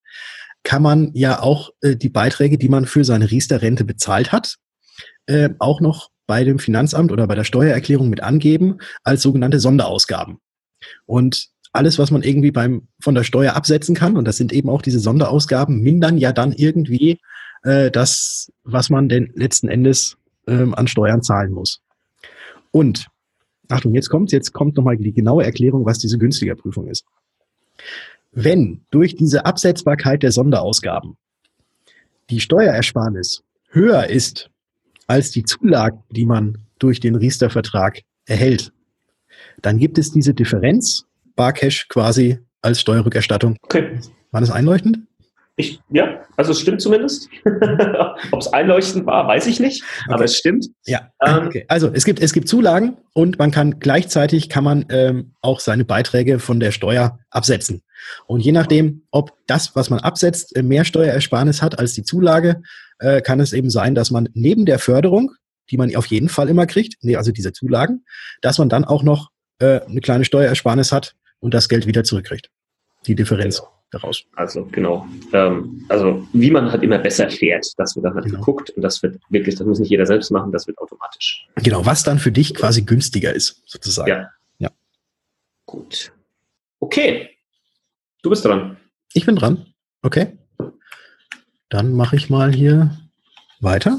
kann 0.62 0.82
man 0.82 1.10
ja 1.14 1.40
auch 1.40 1.70
äh, 1.82 1.96
die 1.96 2.08
Beiträge, 2.08 2.58
die 2.58 2.68
man 2.68 2.86
für 2.86 3.04
seine 3.04 3.30
Riester-Rente 3.30 3.84
bezahlt 3.84 4.32
hat, 4.32 4.56
äh, 5.26 5.50
auch 5.58 5.80
noch 5.80 6.10
bei 6.26 6.44
dem 6.44 6.58
Finanzamt 6.58 7.10
oder 7.10 7.26
bei 7.26 7.34
der 7.34 7.44
Steuererklärung 7.44 8.08
mit 8.08 8.22
angeben 8.22 8.78
als 9.02 9.22
sogenannte 9.22 9.58
Sonderausgaben. 9.58 10.38
Und 11.06 11.48
alles, 11.72 11.98
was 11.98 12.10
man 12.10 12.22
irgendwie 12.22 12.50
beim, 12.50 12.88
von 13.00 13.14
der 13.14 13.24
Steuer 13.24 13.54
absetzen 13.54 13.94
kann, 13.94 14.16
und 14.16 14.26
das 14.26 14.36
sind 14.36 14.52
eben 14.52 14.68
auch 14.68 14.82
diese 14.82 15.00
Sonderausgaben, 15.00 15.80
mindern 15.80 16.18
ja 16.18 16.32
dann 16.32 16.52
irgendwie 16.52 17.20
äh, 17.62 17.90
das, 17.90 18.52
was 18.64 18.90
man 18.90 19.08
denn 19.08 19.30
letzten 19.34 19.68
Endes 19.68 20.16
ähm, 20.46 20.74
an 20.74 20.88
Steuern 20.88 21.22
zahlen 21.22 21.52
muss. 21.52 21.80
Und, 22.70 23.06
Achtung, 23.68 23.94
jetzt 23.94 24.08
kommt, 24.08 24.32
jetzt 24.32 24.52
kommt 24.52 24.76
nochmal 24.76 24.96
die 24.96 25.12
genaue 25.12 25.44
Erklärung, 25.44 25.84
was 25.84 25.98
diese 25.98 26.18
günstiger 26.18 26.54
Prüfung 26.54 26.88
ist. 26.88 27.04
Wenn 28.32 28.84
durch 28.90 29.16
diese 29.16 29.44
Absetzbarkeit 29.44 30.22
der 30.22 30.32
Sonderausgaben 30.32 31.16
die 32.30 32.40
Steuerersparnis 32.40 33.42
höher 33.70 34.06
ist 34.06 34.50
als 35.06 35.32
die 35.32 35.42
Zulagen, 35.42 36.02
die 36.10 36.26
man 36.26 36.58
durch 36.78 37.00
den 37.00 37.16
Riester-Vertrag 37.16 38.02
erhält, 38.26 38.72
dann 39.62 39.78
gibt 39.78 39.98
es 39.98 40.12
diese 40.12 40.34
Differenz, 40.34 41.06
Barcash 41.34 41.88
quasi 41.88 42.38
als 42.62 42.80
Steuerrückerstattung. 42.80 43.56
Okay. 43.62 43.98
War 44.30 44.40
das 44.40 44.50
einleuchtend? 44.50 45.00
Ich, 45.60 45.78
ja, 45.90 46.22
also 46.36 46.52
es 46.52 46.60
stimmt 46.60 46.80
zumindest. 46.80 47.28
Ob 48.32 48.40
es 48.40 48.48
einleuchtend 48.48 49.04
war, 49.04 49.28
weiß 49.28 49.46
ich 49.46 49.60
nicht, 49.60 49.82
okay. 49.82 50.14
aber 50.14 50.24
es 50.24 50.36
stimmt. 50.36 50.68
Ja. 50.86 51.10
Ähm, 51.24 51.46
okay. 51.46 51.66
Also 51.68 51.90
es 51.92 52.06
gibt, 52.06 52.20
es 52.20 52.32
gibt 52.32 52.48
Zulagen 52.48 52.96
und 53.12 53.38
man 53.38 53.50
kann 53.50 53.78
gleichzeitig 53.78 54.48
kann 54.48 54.64
man 54.64 54.86
ähm, 54.88 55.34
auch 55.42 55.60
seine 55.60 55.84
Beiträge 55.84 56.38
von 56.38 56.60
der 56.60 56.72
Steuer 56.72 57.18
absetzen. 57.28 57.82
Und 58.26 58.40
je 58.40 58.52
nachdem, 58.52 59.02
ob 59.10 59.32
das, 59.46 59.76
was 59.76 59.90
man 59.90 60.00
absetzt, 60.00 60.56
äh, 60.56 60.62
mehr 60.62 60.86
Steuerersparnis 60.86 61.60
hat 61.60 61.78
als 61.78 61.92
die 61.92 62.04
Zulage, 62.04 62.62
äh, 62.98 63.20
kann 63.20 63.38
es 63.38 63.52
eben 63.52 63.68
sein, 63.68 63.94
dass 63.94 64.10
man 64.10 64.30
neben 64.32 64.64
der 64.64 64.78
Förderung, 64.78 65.32
die 65.70 65.76
man 65.76 65.94
auf 65.94 66.06
jeden 66.06 66.30
Fall 66.30 66.48
immer 66.48 66.66
kriegt, 66.66 66.94
nee, 67.02 67.16
also 67.16 67.32
diese 67.32 67.52
Zulagen, 67.52 68.04
dass 68.40 68.58
man 68.58 68.70
dann 68.70 68.86
auch 68.86 69.02
noch 69.02 69.28
äh, 69.58 69.80
eine 69.82 70.00
kleine 70.00 70.24
Steuerersparnis 70.24 70.90
hat 70.90 71.16
und 71.38 71.52
das 71.52 71.68
Geld 71.68 71.86
wieder 71.86 72.02
zurückkriegt. 72.02 72.48
Die 73.06 73.14
Differenz. 73.14 73.58
Genau 73.58 73.79
daraus. 73.90 74.24
Also 74.36 74.64
genau. 74.66 75.06
Ähm, 75.32 75.84
also 75.88 76.26
wie 76.32 76.50
man 76.50 76.70
halt 76.70 76.82
immer 76.82 76.98
besser 76.98 77.28
fährt, 77.30 77.66
das 77.76 77.96
wird 77.96 78.06
dann 78.06 78.14
halt 78.14 78.26
genau. 78.26 78.38
geguckt 78.38 78.70
und 78.70 78.82
das 78.82 79.02
wird 79.02 79.20
wirklich, 79.28 79.56
das 79.56 79.66
muss 79.66 79.78
nicht 79.78 79.90
jeder 79.90 80.06
selbst 80.06 80.30
machen, 80.30 80.52
das 80.52 80.66
wird 80.66 80.78
automatisch. 80.78 81.46
Genau, 81.56 81.84
was 81.84 82.02
dann 82.02 82.18
für 82.18 82.32
dich 82.32 82.54
quasi 82.54 82.82
günstiger 82.82 83.34
ist, 83.34 83.62
sozusagen. 83.66 84.08
Ja. 84.08 84.30
ja. 84.58 84.70
Gut. 85.66 86.12
Okay. 86.78 87.30
Du 88.22 88.30
bist 88.30 88.44
dran. 88.44 88.76
Ich 89.12 89.26
bin 89.26 89.36
dran. 89.36 89.66
Okay. 90.02 90.38
Dann 91.68 91.92
mache 91.92 92.16
ich 92.16 92.30
mal 92.30 92.52
hier 92.52 92.96
weiter. 93.60 93.98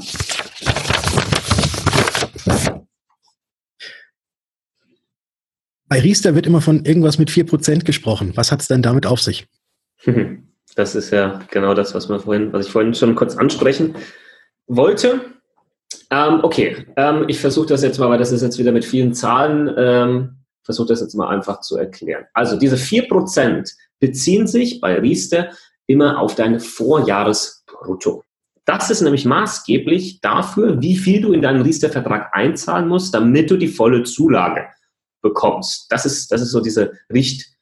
Bei 5.88 6.00
Riester 6.00 6.34
wird 6.34 6.46
immer 6.46 6.62
von 6.62 6.84
irgendwas 6.86 7.18
mit 7.18 7.30
4% 7.30 7.84
gesprochen. 7.84 8.32
Was 8.34 8.50
hat 8.50 8.62
es 8.62 8.68
denn 8.68 8.80
damit 8.80 9.04
auf 9.04 9.20
sich? 9.20 9.46
Das 10.74 10.94
ist 10.94 11.10
ja 11.10 11.40
genau 11.50 11.74
das, 11.74 11.94
was, 11.94 12.08
wir 12.08 12.18
vorhin, 12.18 12.52
was 12.52 12.66
ich 12.66 12.72
vorhin 12.72 12.94
schon 12.94 13.14
kurz 13.14 13.36
ansprechen 13.36 13.94
wollte. 14.66 15.20
Ähm, 16.10 16.40
okay, 16.42 16.86
ähm, 16.96 17.24
ich 17.28 17.38
versuche 17.40 17.66
das 17.66 17.82
jetzt 17.82 17.98
mal, 17.98 18.08
weil 18.08 18.18
das 18.18 18.32
ist 18.32 18.42
jetzt 18.42 18.58
wieder 18.58 18.72
mit 18.72 18.84
vielen 18.84 19.12
Zahlen, 19.12 19.70
ähm, 19.76 20.36
versuche 20.64 20.88
das 20.88 21.00
jetzt 21.00 21.14
mal 21.14 21.28
einfach 21.28 21.60
zu 21.60 21.76
erklären. 21.76 22.24
Also 22.32 22.58
diese 22.58 22.76
4% 22.76 23.70
beziehen 23.98 24.46
sich 24.46 24.80
bei 24.80 24.98
Riester 24.98 25.50
immer 25.86 26.18
auf 26.18 26.34
dein 26.34 26.60
Vorjahresbrutto. 26.60 28.24
Das 28.64 28.90
ist 28.90 29.00
nämlich 29.00 29.24
maßgeblich 29.24 30.20
dafür, 30.20 30.80
wie 30.80 30.96
viel 30.96 31.20
du 31.20 31.32
in 31.32 31.42
deinen 31.42 31.62
Riester-Vertrag 31.62 32.32
einzahlen 32.32 32.88
musst, 32.88 33.12
damit 33.12 33.50
du 33.50 33.56
die 33.56 33.68
volle 33.68 34.04
Zulage 34.04 34.68
bekommst. 35.20 35.90
Das 35.90 36.06
ist, 36.06 36.30
das 36.30 36.40
ist 36.42 36.52
so 36.52 36.60
diese 36.60 36.92
Richtgröße. 37.12 37.54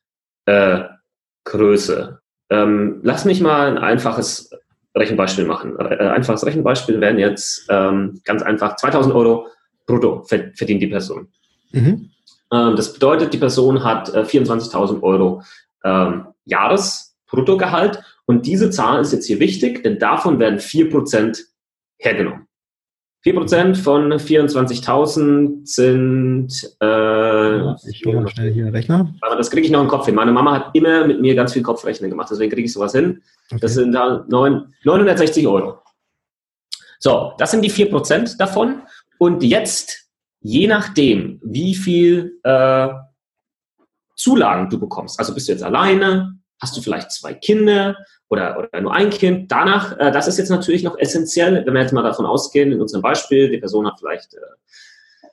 Äh, 0.46 2.19
ähm, 2.50 3.00
lass 3.02 3.24
mich 3.24 3.40
mal 3.40 3.68
ein 3.68 3.78
einfaches 3.78 4.50
Rechenbeispiel 4.96 5.44
machen. 5.44 5.76
Äh, 5.78 6.08
einfaches 6.08 6.44
Rechenbeispiel 6.44 7.00
wären 7.00 7.18
jetzt 7.18 7.66
ähm, 7.68 8.20
ganz 8.24 8.42
einfach 8.42 8.76
2000 8.76 9.14
Euro 9.14 9.46
brutto 9.86 10.24
verdient 10.24 10.82
die 10.82 10.88
Person. 10.88 11.28
Mhm. 11.72 12.10
Ähm, 12.52 12.76
das 12.76 12.92
bedeutet, 12.92 13.32
die 13.32 13.38
Person 13.38 13.84
hat 13.84 14.12
äh, 14.14 14.22
24.000 14.22 15.02
Euro 15.02 15.42
ähm, 15.84 16.26
Jahresbruttogehalt 16.44 18.02
und 18.26 18.46
diese 18.46 18.70
Zahl 18.70 19.00
ist 19.00 19.12
jetzt 19.12 19.26
hier 19.26 19.40
wichtig, 19.40 19.82
denn 19.82 19.98
davon 19.98 20.38
werden 20.38 20.58
4% 20.58 21.38
hergenommen. 21.98 22.46
4% 23.24 23.74
von 23.76 24.12
24.000 24.12 25.66
sind. 25.66 26.48
Äh, 26.80 27.88
ich 27.88 28.04
hole 28.06 28.22
mal 28.22 28.28
schnell 28.28 28.52
hier 28.52 28.64
einen 28.64 28.74
Rechner. 28.74 29.12
Aber 29.20 29.36
das 29.36 29.50
kriege 29.50 29.66
ich 29.66 29.72
noch 29.72 29.82
im 29.82 29.88
Kopf 29.88 30.06
hin. 30.06 30.14
Meine 30.14 30.32
Mama 30.32 30.54
hat 30.54 30.70
immer 30.74 31.06
mit 31.06 31.20
mir 31.20 31.34
ganz 31.34 31.52
viel 31.52 31.62
Kopfrechnen 31.62 32.10
gemacht, 32.10 32.28
deswegen 32.30 32.50
kriege 32.50 32.64
ich 32.64 32.72
sowas 32.72 32.92
hin. 32.92 33.22
Okay. 33.50 33.60
Das 33.60 33.74
sind 33.74 33.90
9, 33.90 34.28
960 34.84 35.46
Euro. 35.46 35.78
So, 36.98 37.32
das 37.38 37.50
sind 37.50 37.62
die 37.62 37.70
4% 37.70 38.38
davon. 38.38 38.82
Und 39.18 39.42
jetzt, 39.42 40.10
je 40.40 40.66
nachdem, 40.66 41.40
wie 41.44 41.74
viel 41.74 42.38
äh, 42.42 42.88
Zulagen 44.16 44.70
du 44.70 44.80
bekommst, 44.80 45.18
also 45.18 45.34
bist 45.34 45.48
du 45.48 45.52
jetzt 45.52 45.62
alleine, 45.62 46.39
hast 46.60 46.76
du 46.76 46.82
vielleicht 46.82 47.10
zwei 47.12 47.34
Kinder, 47.34 47.96
oder, 48.30 48.58
oder 48.58 48.80
nur 48.80 48.94
ein 48.94 49.10
Kind. 49.10 49.50
Danach, 49.52 49.98
äh, 49.98 50.10
das 50.12 50.28
ist 50.28 50.38
jetzt 50.38 50.50
natürlich 50.50 50.84
noch 50.84 50.98
essentiell, 50.98 51.66
wenn 51.66 51.74
wir 51.74 51.82
jetzt 51.82 51.92
mal 51.92 52.02
davon 52.02 52.26
ausgehen, 52.26 52.72
in 52.72 52.80
unserem 52.80 53.02
Beispiel, 53.02 53.50
die 53.50 53.58
Person 53.58 53.86
hat 53.86 53.98
vielleicht 53.98 54.34
äh, 54.34 55.26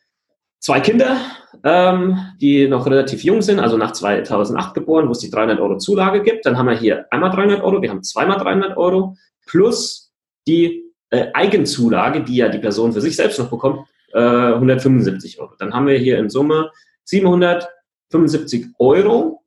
zwei 0.59 0.79
Kinder, 0.79 1.17
ähm, 1.63 2.17
die 2.41 2.67
noch 2.67 2.87
relativ 2.87 3.23
jung 3.23 3.41
sind, 3.41 3.59
also 3.59 3.77
nach 3.77 3.93
2008 3.93 4.73
geboren, 4.73 5.07
wo 5.07 5.11
es 5.11 5.19
die 5.19 5.29
300 5.29 5.59
Euro 5.59 5.77
Zulage 5.77 6.23
gibt. 6.23 6.45
Dann 6.45 6.57
haben 6.57 6.67
wir 6.67 6.75
hier 6.75 7.05
einmal 7.11 7.29
300 7.29 7.61
Euro, 7.61 7.81
wir 7.81 7.89
haben 7.89 8.03
zweimal 8.03 8.39
300 8.39 8.75
Euro 8.77 9.15
plus 9.45 10.11
die 10.47 10.91
äh, 11.11 11.27
Eigenzulage, 11.33 12.23
die 12.23 12.37
ja 12.37 12.49
die 12.49 12.59
Person 12.59 12.93
für 12.93 13.01
sich 13.01 13.15
selbst 13.15 13.37
noch 13.37 13.49
bekommt, 13.49 13.87
äh, 14.13 14.19
175 14.19 15.39
Euro. 15.39 15.53
Dann 15.59 15.73
haben 15.73 15.85
wir 15.85 15.99
hier 15.99 16.17
in 16.17 16.29
Summe 16.31 16.71
775 17.03 18.69
Euro 18.79 19.43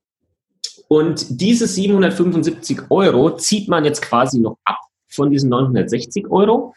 und 0.92 1.40
diese 1.40 1.68
775 1.68 2.90
Euro 2.90 3.36
zieht 3.36 3.68
man 3.68 3.84
jetzt 3.84 4.02
quasi 4.02 4.40
noch 4.40 4.58
ab 4.64 4.80
von 5.06 5.30
diesen 5.30 5.48
960 5.48 6.28
Euro. 6.28 6.74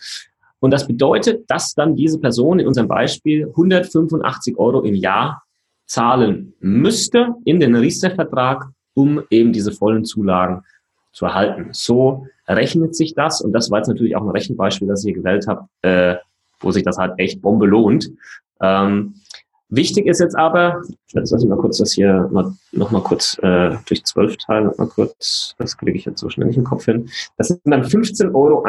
Und 0.60 0.70
das 0.70 0.86
bedeutet, 0.86 1.50
dass 1.50 1.74
dann 1.74 1.96
diese 1.96 2.20
Person 2.20 2.60
in 2.60 2.68
unserem 2.68 2.88
Beispiel 2.88 3.48
185 3.48 4.60
Euro 4.60 4.82
im 4.82 4.94
Jahr 4.94 5.42
zahlen 5.88 6.54
müsste 6.60 7.34
in 7.44 7.60
den 7.60 7.76
Riester-Vertrag, 7.76 8.68
um 8.94 9.24
eben 9.32 9.52
diese 9.52 9.72
vollen 9.72 10.06
Zulagen 10.06 10.62
zu 11.12 11.26
erhalten. 11.26 11.70
So 11.72 12.28
rechnet 12.48 12.96
sich 12.96 13.16
das 13.16 13.42
und 13.42 13.52
das 13.52 13.72
war 13.72 13.80
jetzt 13.80 13.88
natürlich 13.88 14.16
auch 14.16 14.22
ein 14.22 14.30
Rechenbeispiel, 14.30 14.88
das 14.88 15.04
ich 15.04 15.12
hier 15.12 15.24
gewählt 15.24 15.48
habe, 15.48 15.68
äh, 15.82 16.18
wo 16.60 16.70
sich 16.70 16.84
das 16.84 17.00
halt 17.00 17.14
echt 17.18 17.42
Bombe 17.42 17.66
lohnt. 17.66 18.12
Ähm, 18.62 19.16
wichtig 19.76 20.08
ist 20.08 20.20
jetzt 20.20 20.38
aber, 20.38 20.82
jetzt 21.14 21.32
lass 21.32 21.44
ich 21.44 21.50
mal 21.50 21.58
kurz 21.58 21.78
das 21.78 21.94
hier 21.94 22.30
mal, 22.32 22.54
noch 22.72 22.92
mal 22.92 23.02
kurz 23.02 23.38
äh, 23.42 23.76
durch 23.88 24.04
zwölf 24.04 24.38
teilen, 24.38 24.72
mal 24.78 24.88
kurz, 24.88 25.56
das 25.58 25.78
kriege 25.78 25.98
ich 25.98 26.06
jetzt 26.06 26.20
so 26.20 26.30
schnell 26.30 26.48
nicht 26.48 26.58
im 26.58 26.64
Kopf 26.64 26.86
hin. 26.86 27.10
Das 27.38 27.50
sind 27.50 27.62
dann 27.66 27.84
15,41 27.84 28.34
Euro 28.34 28.62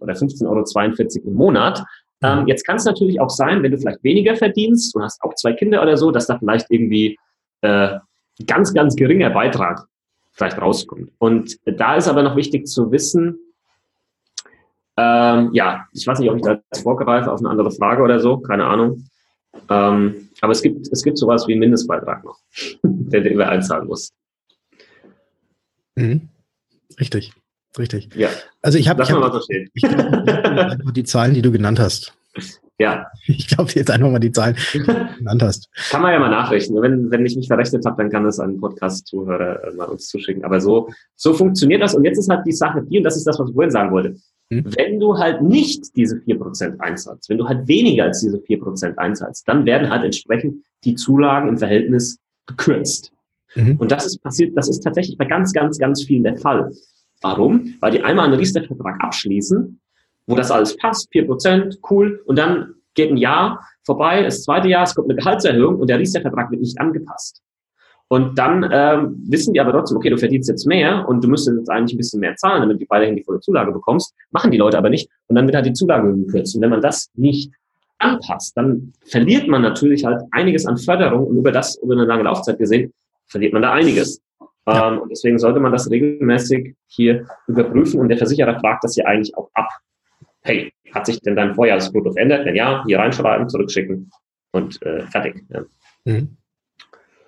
oder 0.00 0.14
15,42 0.14 0.46
Euro 0.46 1.28
im 1.28 1.34
Monat. 1.34 1.84
Ähm, 2.22 2.46
jetzt 2.46 2.66
kann 2.66 2.76
es 2.76 2.84
natürlich 2.84 3.20
auch 3.20 3.30
sein, 3.30 3.62
wenn 3.62 3.72
du 3.72 3.78
vielleicht 3.78 4.02
weniger 4.02 4.36
verdienst 4.36 4.94
und 4.96 5.02
hast 5.02 5.22
auch 5.22 5.34
zwei 5.34 5.52
Kinder 5.52 5.82
oder 5.82 5.96
so, 5.96 6.10
dass 6.10 6.26
da 6.26 6.38
vielleicht 6.38 6.70
irgendwie 6.70 7.18
äh, 7.60 7.98
ganz, 8.46 8.72
ganz 8.72 8.96
geringer 8.96 9.30
Beitrag 9.30 9.86
vielleicht 10.32 10.60
rauskommt. 10.60 11.10
Und 11.18 11.56
da 11.64 11.96
ist 11.96 12.08
aber 12.08 12.22
noch 12.22 12.36
wichtig 12.36 12.66
zu 12.66 12.90
wissen, 12.90 13.38
ähm, 14.98 15.50
ja, 15.52 15.86
ich 15.92 16.06
weiß 16.06 16.20
nicht, 16.20 16.30
ob 16.30 16.36
ich 16.36 16.42
da 16.42 16.52
jetzt 16.52 16.82
vorgreife 16.82 17.30
auf 17.30 17.40
eine 17.40 17.50
andere 17.50 17.70
Frage 17.70 18.02
oder 18.02 18.18
so, 18.18 18.38
keine 18.38 18.64
Ahnung. 18.64 19.04
Ähm, 19.68 20.28
aber 20.40 20.52
es 20.52 20.62
gibt, 20.62 20.88
es 20.90 21.02
gibt 21.02 21.18
sowas 21.18 21.46
wie 21.46 21.52
einen 21.52 21.60
Mindestbeitrag 21.60 22.24
noch, 22.24 22.38
den 22.82 23.24
du 23.24 23.28
über 23.30 23.48
einzahlen 23.48 23.86
musst. 23.86 24.12
Mhm. 25.96 26.28
Richtig, 27.00 27.32
richtig. 27.78 28.14
Ja. 28.14 28.28
Also 28.62 28.78
ich 28.78 28.88
habe 28.88 29.02
ich 29.02 29.10
mal 29.10 29.22
hab, 29.22 29.32
so 29.32 29.40
stehen. 29.40 29.68
ich 29.74 29.82
glaub, 29.82 30.94
die 30.94 31.04
Zahlen, 31.04 31.34
die 31.34 31.42
du 31.42 31.50
genannt 31.50 31.78
hast. 31.78 32.14
Ja, 32.78 33.06
Ich 33.26 33.48
glaube 33.48 33.70
jetzt 33.74 33.90
einfach 33.90 34.10
mal 34.10 34.18
die 34.18 34.32
Zahlen, 34.32 34.54
die 34.74 34.78
du 34.80 34.84
genannt 35.18 35.42
hast. 35.42 35.68
kann 35.90 36.02
man 36.02 36.12
ja 36.12 36.18
mal 36.18 36.28
nachrechnen. 36.28 36.82
Wenn, 36.82 37.10
wenn 37.10 37.24
ich 37.24 37.34
mich 37.34 37.48
verrechnet 37.48 37.86
habe, 37.86 37.96
dann 38.02 38.10
kann 38.10 38.24
das 38.24 38.38
ein 38.38 38.60
Podcast-Zuhörer 38.60 39.64
äh, 39.64 39.72
mal 39.74 39.86
uns 39.86 40.08
zuschicken. 40.08 40.44
Aber 40.44 40.60
so, 40.60 40.90
so 41.14 41.32
funktioniert 41.32 41.82
das. 41.82 41.94
Und 41.94 42.04
jetzt 42.04 42.18
ist 42.18 42.28
halt 42.28 42.46
die 42.46 42.52
Sache 42.52 42.82
die, 42.82 42.98
und 42.98 43.04
das 43.04 43.16
ist 43.16 43.26
das, 43.26 43.38
was 43.38 43.48
ich 43.48 43.54
vorhin 43.54 43.70
sagen 43.70 43.90
wollte. 43.92 44.16
Hm. 44.50 44.64
Wenn 44.76 45.00
du 45.00 45.18
halt 45.18 45.42
nicht 45.42 45.96
diese 45.96 46.16
4% 46.16 46.78
einzahlst, 46.78 47.28
wenn 47.28 47.38
du 47.38 47.48
halt 47.48 47.66
weniger 47.66 48.04
als 48.04 48.20
diese 48.20 48.38
4% 48.38 48.96
einzahlst, 48.96 49.48
dann 49.48 49.66
werden 49.66 49.90
halt 49.90 50.04
entsprechend 50.04 50.64
die 50.84 50.94
Zulagen 50.94 51.48
im 51.48 51.58
Verhältnis 51.58 52.18
gekürzt. 52.46 53.12
Mhm. 53.56 53.76
Und 53.78 53.90
das 53.90 54.06
ist 54.06 54.22
passiert, 54.22 54.56
das 54.56 54.68
ist 54.68 54.80
tatsächlich 54.80 55.16
bei 55.16 55.24
ganz, 55.24 55.52
ganz, 55.52 55.78
ganz 55.78 56.04
vielen 56.04 56.22
der 56.22 56.36
Fall. 56.36 56.70
Warum? 57.22 57.74
Weil 57.80 57.92
die 57.92 58.02
einmal 58.02 58.26
einen 58.26 58.38
Riester-Vertrag 58.38 59.02
abschließen, 59.02 59.80
wo 60.26 60.34
das 60.36 60.50
alles 60.50 60.76
passt, 60.76 61.10
4%, 61.12 61.78
cool, 61.90 62.22
und 62.26 62.36
dann 62.38 62.74
geht 62.94 63.10
ein 63.10 63.16
Jahr 63.16 63.66
vorbei, 63.84 64.22
das 64.22 64.42
zweite 64.42 64.68
Jahr, 64.68 64.84
es 64.84 64.94
kommt 64.94 65.10
eine 65.10 65.18
Gehaltserhöhung 65.18 65.76
und 65.76 65.88
der 65.88 65.98
Riester-Vertrag 65.98 66.50
wird 66.50 66.60
nicht 66.60 66.78
angepasst. 66.80 67.42
Und 68.08 68.38
dann 68.38 68.68
ähm, 68.72 69.16
wissen 69.28 69.52
die 69.52 69.60
aber 69.60 69.72
trotzdem, 69.72 69.96
okay, 69.96 70.10
du 70.10 70.16
verdienst 70.16 70.48
jetzt 70.48 70.66
mehr 70.66 71.08
und 71.08 71.24
du 71.24 71.28
müsstest 71.28 71.58
jetzt 71.58 71.70
eigentlich 71.70 71.94
ein 71.94 71.98
bisschen 71.98 72.20
mehr 72.20 72.36
zahlen, 72.36 72.60
damit 72.60 72.80
du 72.80 72.86
weiterhin 72.88 73.16
die 73.16 73.24
volle 73.24 73.40
Zulage 73.40 73.72
bekommst. 73.72 74.14
Machen 74.30 74.52
die 74.52 74.58
Leute 74.58 74.78
aber 74.78 74.90
nicht. 74.90 75.10
Und 75.26 75.34
dann 75.34 75.46
wird 75.46 75.56
halt 75.56 75.66
die 75.66 75.72
Zulage 75.72 76.14
gekürzt. 76.14 76.54
Und 76.54 76.62
wenn 76.62 76.70
man 76.70 76.80
das 76.80 77.10
nicht 77.14 77.50
anpasst, 77.98 78.56
dann 78.56 78.92
verliert 79.06 79.48
man 79.48 79.62
natürlich 79.62 80.04
halt 80.04 80.22
einiges 80.30 80.66
an 80.66 80.76
Förderung 80.76 81.26
und 81.26 81.36
über 81.36 81.50
das, 81.50 81.76
über 81.82 81.94
eine 81.94 82.04
lange 82.04 82.24
Laufzeit 82.24 82.58
gesehen, 82.58 82.92
verliert 83.26 83.52
man 83.52 83.62
da 83.62 83.72
einiges. 83.72 84.20
Ja. 84.68 84.92
Ähm, 84.92 85.00
und 85.00 85.10
deswegen 85.10 85.38
sollte 85.38 85.60
man 85.60 85.72
das 85.72 85.90
regelmäßig 85.90 86.76
hier 86.86 87.26
überprüfen 87.46 88.00
und 88.00 88.08
der 88.08 88.18
Versicherer 88.18 88.58
fragt 88.60 88.84
das 88.84 88.94
hier 88.94 89.06
eigentlich 89.06 89.36
auch 89.36 89.50
ab. 89.54 89.68
Hey, 90.42 90.72
hat 90.94 91.06
sich 91.06 91.20
denn 91.20 91.34
dein 91.34 91.54
Vorjahresbrutto 91.54 92.12
verändert? 92.12 92.46
Wenn 92.46 92.54
ja, 92.54 92.84
hier 92.86 92.98
reinschreiben, 92.98 93.48
zurückschicken 93.48 94.10
und 94.52 94.80
äh, 94.82 95.02
fertig. 95.06 95.44
Ja. 95.48 95.62
Mhm. 96.04 96.36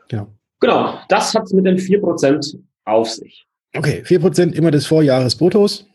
Genau. 0.09 0.38
Genau, 0.61 0.99
das 1.09 1.35
hat 1.35 1.45
es 1.45 1.53
mit 1.53 1.67
den 1.67 1.79
4% 1.79 2.59
auf 2.85 3.11
sich. 3.11 3.47
Okay, 3.77 4.03
4% 4.05 4.53
immer 4.53 4.71
des 4.71 4.87
Vorjahresbruttos, 4.87 5.87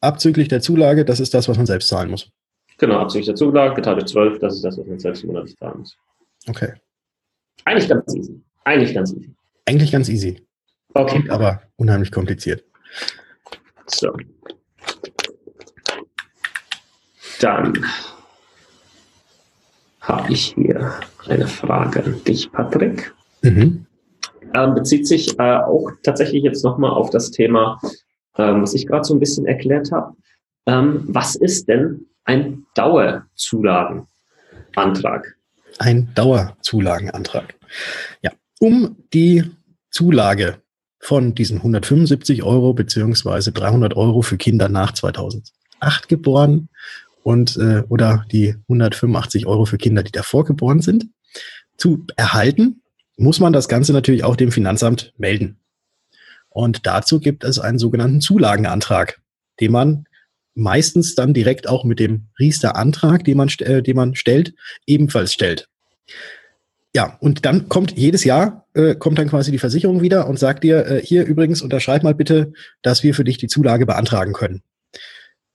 abzüglich 0.00 0.48
der 0.48 0.60
Zulage, 0.60 1.04
das 1.04 1.20
ist 1.20 1.34
das, 1.34 1.48
was 1.48 1.56
man 1.56 1.66
selbst 1.66 1.88
zahlen 1.88 2.10
muss. 2.10 2.30
Genau, 2.78 2.98
abzüglich 2.98 3.26
der 3.26 3.34
Zulage, 3.34 3.74
geteilt 3.74 3.96
durch 3.98 4.06
12, 4.10 4.38
das 4.38 4.54
ist 4.54 4.64
das, 4.64 4.78
was 4.78 4.86
man 4.86 4.98
selbst 4.98 5.24
monatlich 5.24 5.56
zahlen 5.56 5.80
muss. 5.80 5.96
Okay. 6.48 6.72
Eigentlich 7.64 7.88
ganz 7.88 8.14
easy. 8.14 8.40
Eigentlich 8.64 8.94
ganz 8.94 9.12
easy. 9.12 9.34
Eigentlich 9.66 9.92
ganz 9.92 10.08
easy, 10.08 10.40
Okay, 10.94 11.24
aber 11.28 11.62
unheimlich 11.76 12.10
kompliziert. 12.12 12.64
so. 13.86 14.16
Dann 17.40 17.84
habe 20.00 20.32
ich 20.32 20.54
hier 20.54 21.00
eine 21.28 21.46
Frage 21.46 22.04
an 22.04 22.22
dich, 22.24 22.50
Patrick. 22.52 23.12
Mhm. 23.42 23.85
Ähm, 24.56 24.74
bezieht 24.74 25.06
sich 25.06 25.38
äh, 25.38 25.58
auch 25.58 25.90
tatsächlich 26.02 26.42
jetzt 26.42 26.64
nochmal 26.64 26.90
auf 26.90 27.10
das 27.10 27.30
Thema, 27.30 27.78
ähm, 28.38 28.62
was 28.62 28.74
ich 28.74 28.86
gerade 28.86 29.04
so 29.04 29.14
ein 29.14 29.20
bisschen 29.20 29.46
erklärt 29.46 29.92
habe. 29.92 30.16
Ähm, 30.66 31.04
was 31.08 31.36
ist 31.36 31.68
denn 31.68 32.06
ein 32.24 32.64
Dauerzulagenantrag? 32.74 35.36
Ein 35.78 36.10
Dauerzulagenantrag. 36.14 37.54
Ja, 38.22 38.32
um 38.58 38.96
die 39.12 39.44
Zulage 39.90 40.56
von 40.98 41.34
diesen 41.34 41.58
175 41.58 42.42
Euro 42.42 42.72
beziehungsweise 42.72 43.52
300 43.52 43.94
Euro 43.94 44.22
für 44.22 44.38
Kinder 44.38 44.68
nach 44.68 44.92
2008 44.92 46.08
geboren 46.08 46.68
und 47.22 47.56
äh, 47.58 47.82
oder 47.88 48.24
die 48.32 48.56
185 48.68 49.46
Euro 49.46 49.66
für 49.66 49.78
Kinder, 49.78 50.02
die 50.02 50.12
davor 50.12 50.44
geboren 50.44 50.80
sind, 50.80 51.06
zu 51.76 52.04
erhalten, 52.16 52.82
muss 53.16 53.40
man 53.40 53.52
das 53.52 53.68
Ganze 53.68 53.92
natürlich 53.92 54.24
auch 54.24 54.36
dem 54.36 54.52
Finanzamt 54.52 55.12
melden. 55.16 55.58
Und 56.48 56.86
dazu 56.86 57.20
gibt 57.20 57.44
es 57.44 57.58
einen 57.58 57.78
sogenannten 57.78 58.20
Zulagenantrag, 58.20 59.20
den 59.60 59.72
man 59.72 60.06
meistens 60.54 61.14
dann 61.14 61.34
direkt 61.34 61.68
auch 61.68 61.84
mit 61.84 62.00
dem 62.00 62.28
Riester-Antrag, 62.38 63.24
den 63.24 63.36
man, 63.36 63.48
äh, 63.60 63.82
den 63.82 63.96
man 63.96 64.14
stellt, 64.14 64.54
ebenfalls 64.86 65.32
stellt. 65.32 65.68
Ja, 66.94 67.18
und 67.20 67.44
dann 67.44 67.68
kommt 67.68 67.98
jedes 67.98 68.24
Jahr, 68.24 68.66
äh, 68.72 68.94
kommt 68.94 69.18
dann 69.18 69.28
quasi 69.28 69.50
die 69.50 69.58
Versicherung 69.58 70.00
wieder 70.00 70.26
und 70.28 70.38
sagt 70.38 70.64
dir, 70.64 70.86
äh, 70.86 71.02
hier 71.04 71.26
übrigens 71.26 71.60
unterschreib 71.60 72.02
mal 72.02 72.14
bitte, 72.14 72.54
dass 72.80 73.02
wir 73.02 73.14
für 73.14 73.24
dich 73.24 73.36
die 73.36 73.48
Zulage 73.48 73.84
beantragen 73.84 74.32
können. 74.32 74.62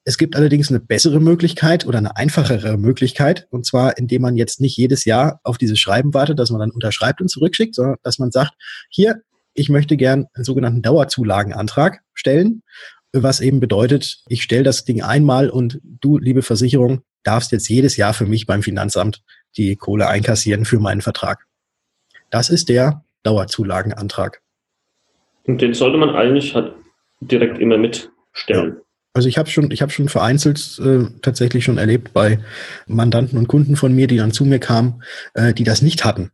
Es 0.04 0.18
gibt 0.18 0.36
allerdings 0.36 0.70
eine 0.70 0.80
bessere 0.80 1.20
Möglichkeit 1.20 1.86
oder 1.86 2.00
eine 2.00 2.18
einfachere 2.18 2.78
Möglichkeit, 2.78 3.48
und 3.52 3.66
zwar 3.66 3.98
indem 3.98 4.24
man 4.24 4.36
jetzt 4.36 4.60
nicht 4.60 4.76
jedes 4.76 5.06
Jahr 5.06 5.40
auf 5.44 5.58
dieses 5.60 5.80
Schreiben 5.80 6.14
wartet, 6.14 6.40
dass 6.40 6.50
man 6.50 6.60
dann 6.60 6.72
unterschreibt 6.72 7.22
und 7.22 7.30
zurückschickt, 7.30 7.76
sondern 7.76 7.98
dass 8.02 8.18
man 8.18 8.32
sagt, 8.32 8.54
hier, 8.90 9.22
ich 9.54 9.70
möchte 9.70 9.98
gern 9.98 10.28
einen 10.34 10.44
sogenannten 10.44 10.82
Dauerzulagenantrag 10.82 12.02
stellen, 12.14 12.64
was 13.14 13.42
eben 13.42 13.60
bedeutet, 13.60 14.24
ich 14.28 14.42
stelle 14.42 14.64
das 14.64 14.86
Ding 14.86 15.04
einmal 15.04 15.50
und 15.50 15.80
du, 15.84 16.18
liebe 16.18 16.42
Versicherung, 16.42 17.02
darfst 17.24 17.52
jetzt 17.52 17.70
jedes 17.70 17.98
Jahr 17.98 18.14
für 18.14 18.26
mich 18.26 18.48
beim 18.48 18.64
Finanzamt 18.64 19.22
die 19.58 19.76
Kohle 19.76 20.08
einkassieren 20.08 20.66
für 20.66 20.80
meinen 20.80 21.02
Vertrag. 21.02 21.46
Das 22.30 22.50
ist 22.50 22.70
der 22.70 23.04
Dauerzulagenantrag. 23.24 24.42
Und 25.44 25.62
den 25.62 25.74
sollte 25.74 25.98
man 25.98 26.10
eigentlich 26.12 26.56
halt 26.56 26.74
direkt 27.20 27.60
immer 27.60 27.78
mitstellen. 27.78 28.78
Also 29.14 29.28
ich 29.28 29.38
habe 29.38 29.50
schon, 29.50 29.72
ich 29.72 29.82
habe 29.82 29.92
schon 29.92 30.08
vereinzelt 30.08 30.80
äh, 30.84 31.06
tatsächlich 31.22 31.66
schon 31.66 31.78
erlebt 31.78 32.14
bei 32.14 32.40
Mandanten 32.88 33.38
und 33.38 33.48
Kunden 33.48 33.76
von 33.76 33.94
mir, 33.94 34.08
die 34.08 34.18
dann 34.18 34.32
zu 34.32 34.46
mir 34.46 34.60
kamen, 34.60 35.04
äh, 35.34 35.54
die 35.54 35.66
das 35.66 35.82
nicht 35.82 36.06
hatten. 36.06 36.32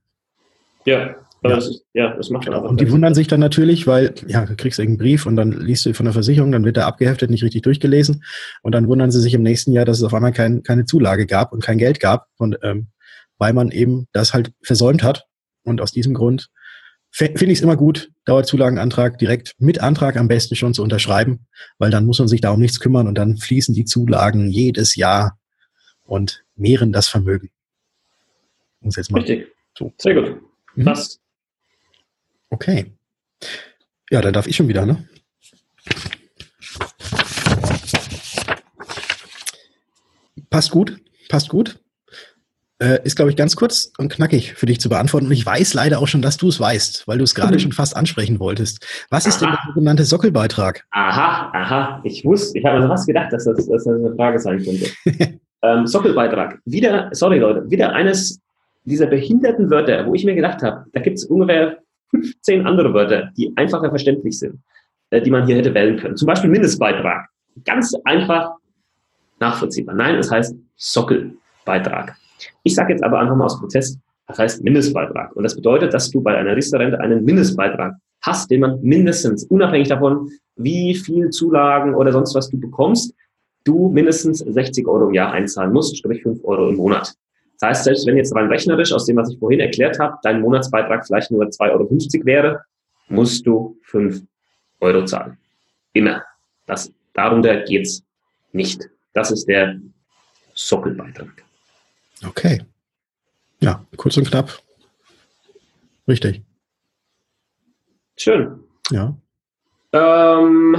Ja, 0.85 1.15
Ja. 1.43 1.55
Das, 1.55 1.67
ist, 1.67 1.85
ja 1.93 2.15
das 2.15 2.29
macht 2.29 2.45
Genau. 2.45 2.67
Und 2.67 2.81
die 2.81 2.91
wundern 2.91 3.13
sich 3.13 3.27
dann 3.27 3.39
natürlich, 3.39 3.87
weil 3.87 4.13
ja, 4.27 4.45
du 4.45 4.55
kriegst 4.55 4.79
irgendeinen 4.79 5.05
Brief 5.05 5.25
und 5.25 5.35
dann 5.35 5.51
liest 5.51 5.85
du 5.85 5.93
von 5.93 6.05
der 6.05 6.13
Versicherung, 6.13 6.51
dann 6.51 6.65
wird 6.65 6.77
der 6.77 6.87
abgeheftet, 6.87 7.29
nicht 7.29 7.43
richtig 7.43 7.61
durchgelesen 7.61 8.23
und 8.63 8.73
dann 8.73 8.87
wundern 8.87 9.11
sie 9.11 9.21
sich 9.21 9.33
im 9.33 9.43
nächsten 9.43 9.71
Jahr, 9.71 9.85
dass 9.85 9.97
es 9.97 10.03
auf 10.03 10.13
einmal 10.13 10.33
kein, 10.33 10.63
keine 10.63 10.85
Zulage 10.85 11.27
gab 11.27 11.53
und 11.53 11.63
kein 11.63 11.77
Geld 11.77 11.99
gab 11.99 12.27
und 12.37 12.57
ähm, 12.63 12.87
weil 13.37 13.53
man 13.53 13.69
eben 13.69 14.07
das 14.13 14.33
halt 14.33 14.51
versäumt 14.63 15.03
hat 15.03 15.25
und 15.63 15.79
aus 15.79 15.91
diesem 15.91 16.13
Grund 16.13 16.49
finde 17.11 17.45
ich 17.45 17.59
es 17.59 17.61
immer 17.61 17.77
gut, 17.77 18.11
Dauerzulagenantrag 18.25 19.17
direkt 19.17 19.55
mit 19.57 19.81
Antrag 19.81 20.17
am 20.17 20.27
besten 20.27 20.55
schon 20.55 20.73
zu 20.73 20.83
unterschreiben, 20.83 21.47
weil 21.77 21.91
dann 21.91 22.05
muss 22.05 22.19
man 22.19 22.27
sich 22.27 22.41
da 22.41 22.51
um 22.51 22.59
nichts 22.59 22.79
kümmern 22.79 23.07
und 23.07 23.15
dann 23.15 23.37
fließen 23.37 23.73
die 23.73 23.85
Zulagen 23.85 24.49
jedes 24.49 24.95
Jahr 24.95 25.39
und 26.03 26.43
mehren 26.55 26.91
das 26.91 27.07
Vermögen. 27.07 27.49
Muss 28.81 28.95
jetzt 28.95 29.11
mal. 29.11 29.19
Richtig. 29.19 29.47
So. 29.77 29.93
Sehr 29.97 30.15
gut. 30.15 30.41
Mhm. 30.75 30.85
Passt. 30.85 31.19
Okay. 32.49 32.93
Ja, 34.09 34.21
dann 34.21 34.33
darf 34.33 34.47
ich 34.47 34.55
schon 34.55 34.67
wieder, 34.67 34.85
ne? 34.85 35.07
Passt 40.49 40.71
gut, 40.71 40.99
passt 41.27 41.49
gut. 41.49 41.79
Äh, 42.79 42.99
ist, 43.03 43.15
glaube 43.15 43.31
ich, 43.31 43.35
ganz 43.37 43.55
kurz 43.55 43.91
und 43.97 44.11
knackig 44.11 44.53
für 44.53 44.67
dich 44.67 44.79
zu 44.79 44.87
beantworten. 44.87 45.25
Und 45.25 45.31
ich 45.31 45.43
weiß 45.43 45.73
leider 45.73 45.97
auch 45.99 46.07
schon, 46.07 46.21
dass 46.21 46.37
du 46.37 46.47
es 46.49 46.59
weißt, 46.59 47.07
weil 47.07 47.17
du 47.17 47.23
es 47.23 47.33
gerade 47.33 47.55
Mhm. 47.55 47.59
schon 47.59 47.71
fast 47.71 47.95
ansprechen 47.97 48.39
wolltest. 48.39 48.85
Was 49.09 49.25
ist 49.25 49.41
denn 49.41 49.47
Aha. 49.49 49.57
der 49.65 49.73
sogenannte 49.73 50.05
Sockelbeitrag? 50.05 50.85
Aha, 50.91 51.51
aha. 51.53 52.01
Ich 52.03 52.23
wusste, 52.23 52.59
ich 52.59 52.65
habe 52.65 52.75
also 52.77 52.89
was 52.89 53.05
gedacht, 53.07 53.33
dass 53.33 53.45
das, 53.45 53.55
dass 53.57 53.67
das 53.67 53.87
eine 53.87 54.13
Frage 54.15 54.39
sein 54.39 54.63
könnte. 54.63 54.89
Ähm, 55.63 55.87
Sockelbeitrag. 55.87 56.59
Wieder, 56.65 57.09
sorry 57.13 57.39
Leute, 57.39 57.67
wieder 57.71 57.91
eines 57.93 58.39
dieser 58.85 59.07
behinderten 59.07 59.71
Wörter, 59.71 60.05
wo 60.05 60.13
ich 60.13 60.23
mir 60.23 60.35
gedacht 60.35 60.61
habe, 60.61 60.85
da 60.93 60.99
gibt 61.01 61.17
es 61.17 61.25
ungefähr 61.25 61.79
15 62.11 62.67
andere 62.67 62.93
Wörter, 62.93 63.31
die 63.35 63.51
einfacher 63.55 63.89
verständlich 63.89 64.37
sind, 64.37 64.59
äh, 65.09 65.19
die 65.19 65.31
man 65.31 65.47
hier 65.47 65.55
hätte 65.55 65.73
wählen 65.73 65.97
können. 65.97 66.15
Zum 66.15 66.27
Beispiel 66.27 66.51
Mindestbeitrag. 66.51 67.25
Ganz 67.65 67.91
einfach 68.05 68.51
nachvollziehbar. 69.39 69.95
Nein, 69.95 70.17
es 70.17 70.29
heißt 70.29 70.53
Sockelbeitrag. 70.75 72.15
Ich 72.63 72.75
sage 72.75 72.93
jetzt 72.93 73.03
aber 73.03 73.19
einfach 73.19 73.35
mal 73.35 73.45
aus 73.45 73.59
Protest, 73.59 73.99
das 74.27 74.39
heißt 74.39 74.63
Mindestbeitrag. 74.63 75.35
Und 75.35 75.43
das 75.43 75.55
bedeutet, 75.55 75.93
dass 75.93 76.11
du 76.11 76.21
bei 76.21 76.37
einer 76.37 76.55
Riester-Rente 76.55 76.99
einen 76.99 77.23
Mindestbeitrag 77.23 77.95
hast, 78.21 78.51
den 78.51 78.61
man 78.61 78.81
mindestens, 78.81 79.45
unabhängig 79.45 79.87
davon, 79.87 80.29
wie 80.55 80.95
viel 80.95 81.29
Zulagen 81.29 81.95
oder 81.95 82.11
sonst 82.11 82.35
was 82.35 82.49
du 82.49 82.59
bekommst, 82.59 83.13
du 83.63 83.89
mindestens 83.89 84.39
60 84.39 84.87
Euro 84.87 85.07
im 85.07 85.13
Jahr 85.13 85.31
einzahlen 85.31 85.71
musst, 85.71 85.97
sprich 85.97 86.23
5 86.23 86.43
Euro 86.43 86.69
im 86.69 86.75
Monat. 86.75 87.13
Das 87.59 87.69
heißt, 87.69 87.83
selbst 87.85 88.05
wenn 88.05 88.17
jetzt 88.17 88.35
rein 88.35 88.47
rechnerisch 88.47 88.91
aus 88.93 89.05
dem, 89.05 89.17
was 89.17 89.31
ich 89.31 89.39
vorhin 89.39 89.59
erklärt 89.59 89.99
habe, 89.99 90.17
dein 90.23 90.41
Monatsbeitrag 90.41 91.05
vielleicht 91.05 91.31
nur 91.31 91.43
2,50 91.43 91.71
Euro 91.71 92.25
wäre, 92.25 92.61
musst 93.09 93.45
du 93.47 93.77
5 93.83 94.21
Euro 94.81 95.05
zahlen. 95.05 95.37
Immer. 95.93 96.23
Das, 96.65 96.91
darunter 97.13 97.61
geht's 97.63 98.03
nicht. 98.51 98.87
Das 99.13 99.31
ist 99.31 99.47
der 99.47 99.79
Sockelbeitrag. 100.53 101.46
Okay. 102.25 102.63
Ja, 103.59 103.85
kurz 103.95 104.17
und 104.17 104.29
knapp. 104.29 104.61
Richtig. 106.07 106.41
Schön. 108.15 108.59
Ja. 108.91 109.15
Ähm, 109.93 110.77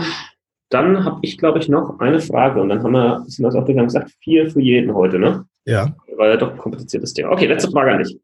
dann 0.70 1.04
habe 1.04 1.20
ich, 1.22 1.38
glaube 1.38 1.58
ich, 1.58 1.68
noch 1.68 1.98
eine 2.00 2.20
Frage 2.20 2.60
und 2.60 2.68
dann 2.68 2.82
haben 2.82 2.92
wir, 2.92 3.24
sind 3.26 3.46
auch 3.46 3.66
wir 3.66 3.76
haben 3.76 3.86
gesagt, 3.86 4.10
vier 4.20 4.50
für 4.50 4.60
jeden 4.60 4.94
heute, 4.94 5.18
ne? 5.18 5.46
Ja. 5.64 5.94
War 6.16 6.28
ja 6.28 6.36
doch 6.36 6.50
ein 6.50 6.58
kompliziertes 6.58 7.14
Thema. 7.14 7.30
Okay, 7.30 7.46
letzte 7.46 7.70
Frage 7.70 7.92
an 7.92 7.98
dich. 7.98 8.18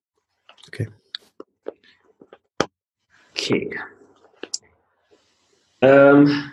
Okay. 0.69 0.89
Okay. 3.31 3.71
Ähm, 5.81 6.53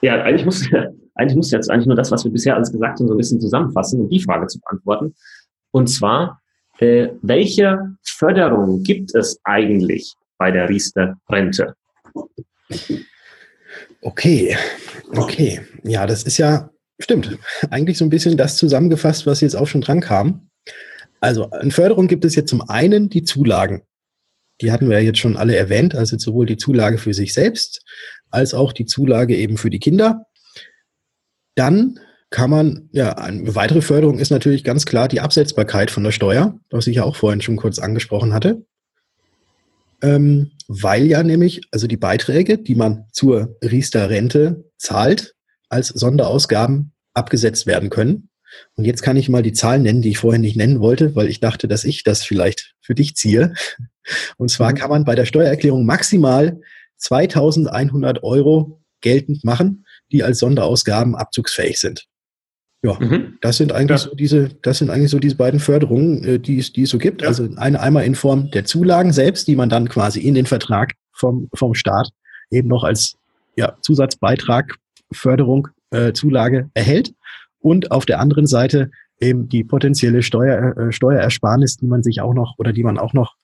ja, 0.00 0.22
eigentlich 0.22 0.44
muss, 0.44 0.68
eigentlich 1.14 1.36
muss 1.36 1.50
jetzt 1.50 1.70
eigentlich 1.70 1.86
nur 1.86 1.96
das, 1.96 2.10
was 2.10 2.24
wir 2.24 2.32
bisher 2.32 2.56
alles 2.56 2.72
gesagt 2.72 2.98
haben, 2.98 3.08
so 3.08 3.14
ein 3.14 3.18
bisschen 3.18 3.40
zusammenfassen, 3.40 4.00
um 4.00 4.08
die 4.08 4.22
Frage 4.22 4.46
zu 4.46 4.58
beantworten. 4.60 5.14
Und 5.72 5.88
zwar, 5.88 6.40
äh, 6.78 7.08
welche 7.22 7.96
Förderung 8.04 8.82
gibt 8.82 9.14
es 9.14 9.38
eigentlich 9.44 10.14
bei 10.38 10.50
der 10.50 10.68
Riester-Rente? 10.68 11.74
Okay, 14.02 14.56
okay. 15.14 15.60
Ja, 15.82 16.06
das 16.06 16.22
ist 16.22 16.38
ja, 16.38 16.70
stimmt, 16.98 17.38
eigentlich 17.70 17.98
so 17.98 18.04
ein 18.04 18.10
bisschen 18.10 18.36
das 18.36 18.56
zusammengefasst, 18.56 19.26
was 19.26 19.40
jetzt 19.40 19.56
auch 19.56 19.66
schon 19.66 19.80
dran 19.80 20.00
kam. 20.00 20.48
Also 21.20 21.50
an 21.50 21.70
Förderung 21.70 22.08
gibt 22.08 22.24
es 22.24 22.34
jetzt 22.34 22.50
zum 22.50 22.62
einen 22.62 23.08
die 23.08 23.22
Zulagen. 23.22 23.82
Die 24.60 24.72
hatten 24.72 24.88
wir 24.88 24.98
ja 24.98 25.04
jetzt 25.04 25.18
schon 25.18 25.36
alle 25.36 25.56
erwähnt, 25.56 25.94
also 25.94 26.18
sowohl 26.18 26.46
die 26.46 26.56
Zulage 26.56 26.98
für 26.98 27.14
sich 27.14 27.32
selbst 27.32 27.84
als 28.30 28.54
auch 28.54 28.72
die 28.72 28.86
Zulage 28.86 29.36
eben 29.36 29.56
für 29.56 29.70
die 29.70 29.78
Kinder. 29.78 30.26
Dann 31.54 32.00
kann 32.32 32.50
man, 32.50 32.88
ja, 32.92 33.12
eine 33.12 33.54
weitere 33.54 33.82
Förderung 33.82 34.18
ist 34.18 34.30
natürlich 34.30 34.64
ganz 34.64 34.86
klar 34.86 35.06
die 35.06 35.20
Absetzbarkeit 35.20 35.90
von 35.90 36.02
der 36.02 36.10
Steuer, 36.10 36.58
was 36.70 36.86
ich 36.88 36.96
ja 36.96 37.04
auch 37.04 37.14
vorhin 37.14 37.42
schon 37.42 37.56
kurz 37.56 37.78
angesprochen 37.78 38.32
hatte. 38.32 38.66
Ähm, 40.02 40.50
weil 40.66 41.06
ja 41.06 41.22
nämlich, 41.22 41.60
also 41.70 41.86
die 41.86 41.96
Beiträge, 41.96 42.58
die 42.58 42.74
man 42.74 43.04
zur 43.12 43.56
Riester-Rente 43.62 44.64
zahlt, 44.78 45.34
als 45.68 45.88
Sonderausgaben 45.88 46.92
abgesetzt 47.14 47.66
werden 47.66 47.90
können. 47.90 48.30
Und 48.74 48.84
jetzt 48.84 49.02
kann 49.02 49.16
ich 49.16 49.28
mal 49.28 49.42
die 49.42 49.52
Zahlen 49.52 49.82
nennen, 49.82 50.02
die 50.02 50.10
ich 50.10 50.18
vorhin 50.18 50.40
nicht 50.40 50.56
nennen 50.56 50.80
wollte, 50.80 51.14
weil 51.14 51.28
ich 51.28 51.40
dachte, 51.40 51.68
dass 51.68 51.84
ich 51.84 52.02
das 52.02 52.24
vielleicht 52.24 52.74
für 52.80 52.94
dich 52.94 53.14
ziehe. 53.14 53.54
Und 54.36 54.50
zwar 54.50 54.72
mhm. 54.72 54.76
kann 54.76 54.90
man 54.90 55.04
bei 55.04 55.14
der 55.14 55.26
Steuererklärung 55.26 55.86
maximal 55.86 56.60
2100 56.96 58.22
Euro 58.22 58.82
geltend 59.00 59.44
machen, 59.44 59.84
die 60.10 60.22
als 60.22 60.38
Sonderausgaben 60.38 61.14
abzugsfähig 61.14 61.78
sind. 61.78 62.06
Ja, 62.84 62.98
mhm. 62.98 63.38
das 63.40 63.58
sind 63.58 63.72
eigentlich 63.72 64.02
ja. 64.02 64.10
so 64.10 64.14
diese, 64.16 64.48
das 64.62 64.78
sind 64.78 64.90
eigentlich 64.90 65.10
so 65.10 65.20
diese 65.20 65.36
beiden 65.36 65.60
Förderungen, 65.60 66.24
äh, 66.24 66.38
die 66.40 66.58
es, 66.58 66.72
die 66.72 66.82
es 66.82 66.90
so 66.90 66.98
gibt. 66.98 67.22
Ja. 67.22 67.28
Also 67.28 67.48
eine 67.56 67.80
einmal 67.80 68.04
in 68.04 68.16
Form 68.16 68.50
der 68.50 68.64
Zulagen 68.64 69.12
selbst, 69.12 69.46
die 69.46 69.54
man 69.54 69.68
dann 69.68 69.88
quasi 69.88 70.20
in 70.20 70.34
den 70.34 70.46
Vertrag 70.46 70.94
vom, 71.12 71.48
vom 71.54 71.74
Staat 71.74 72.10
eben 72.50 72.68
noch 72.68 72.82
als 72.82 73.14
ja, 73.56 73.76
Zusatzbeitrag, 73.82 74.74
Förderung, 75.12 75.68
äh, 75.90 76.12
Zulage 76.12 76.70
erhält. 76.74 77.14
Und 77.60 77.92
auf 77.92 78.04
der 78.04 78.18
anderen 78.18 78.46
Seite 78.46 78.90
eben 79.20 79.48
die 79.48 79.62
potenzielle 79.62 80.22
Steuer, 80.22 80.76
äh, 80.76 80.92
Steuerersparnis, 80.92 81.76
die 81.76 81.86
man 81.86 82.02
sich 82.02 82.20
auch 82.20 82.34
noch 82.34 82.58
oder 82.58 82.72
die 82.72 82.82
man 82.82 82.98
auch 82.98 83.12
noch 83.12 83.36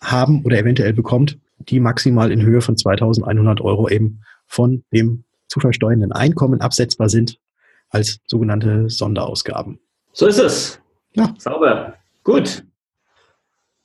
haben 0.00 0.42
oder 0.44 0.58
eventuell 0.58 0.94
bekommt, 0.94 1.38
die 1.58 1.80
maximal 1.80 2.32
in 2.32 2.40
Höhe 2.40 2.62
von 2.62 2.78
2100 2.78 3.60
Euro 3.60 3.90
eben 3.90 4.22
von 4.46 4.84
dem 4.90 5.24
zu 5.48 5.60
versteuernden 5.60 6.12
Einkommen 6.12 6.62
absetzbar 6.62 7.10
sind 7.10 7.38
als 7.90 8.18
sogenannte 8.26 8.88
Sonderausgaben. 8.88 9.78
So 10.12 10.26
ist 10.26 10.38
es. 10.38 10.80
Ja. 11.14 11.34
Sauber. 11.38 11.94
Gut. 12.24 12.64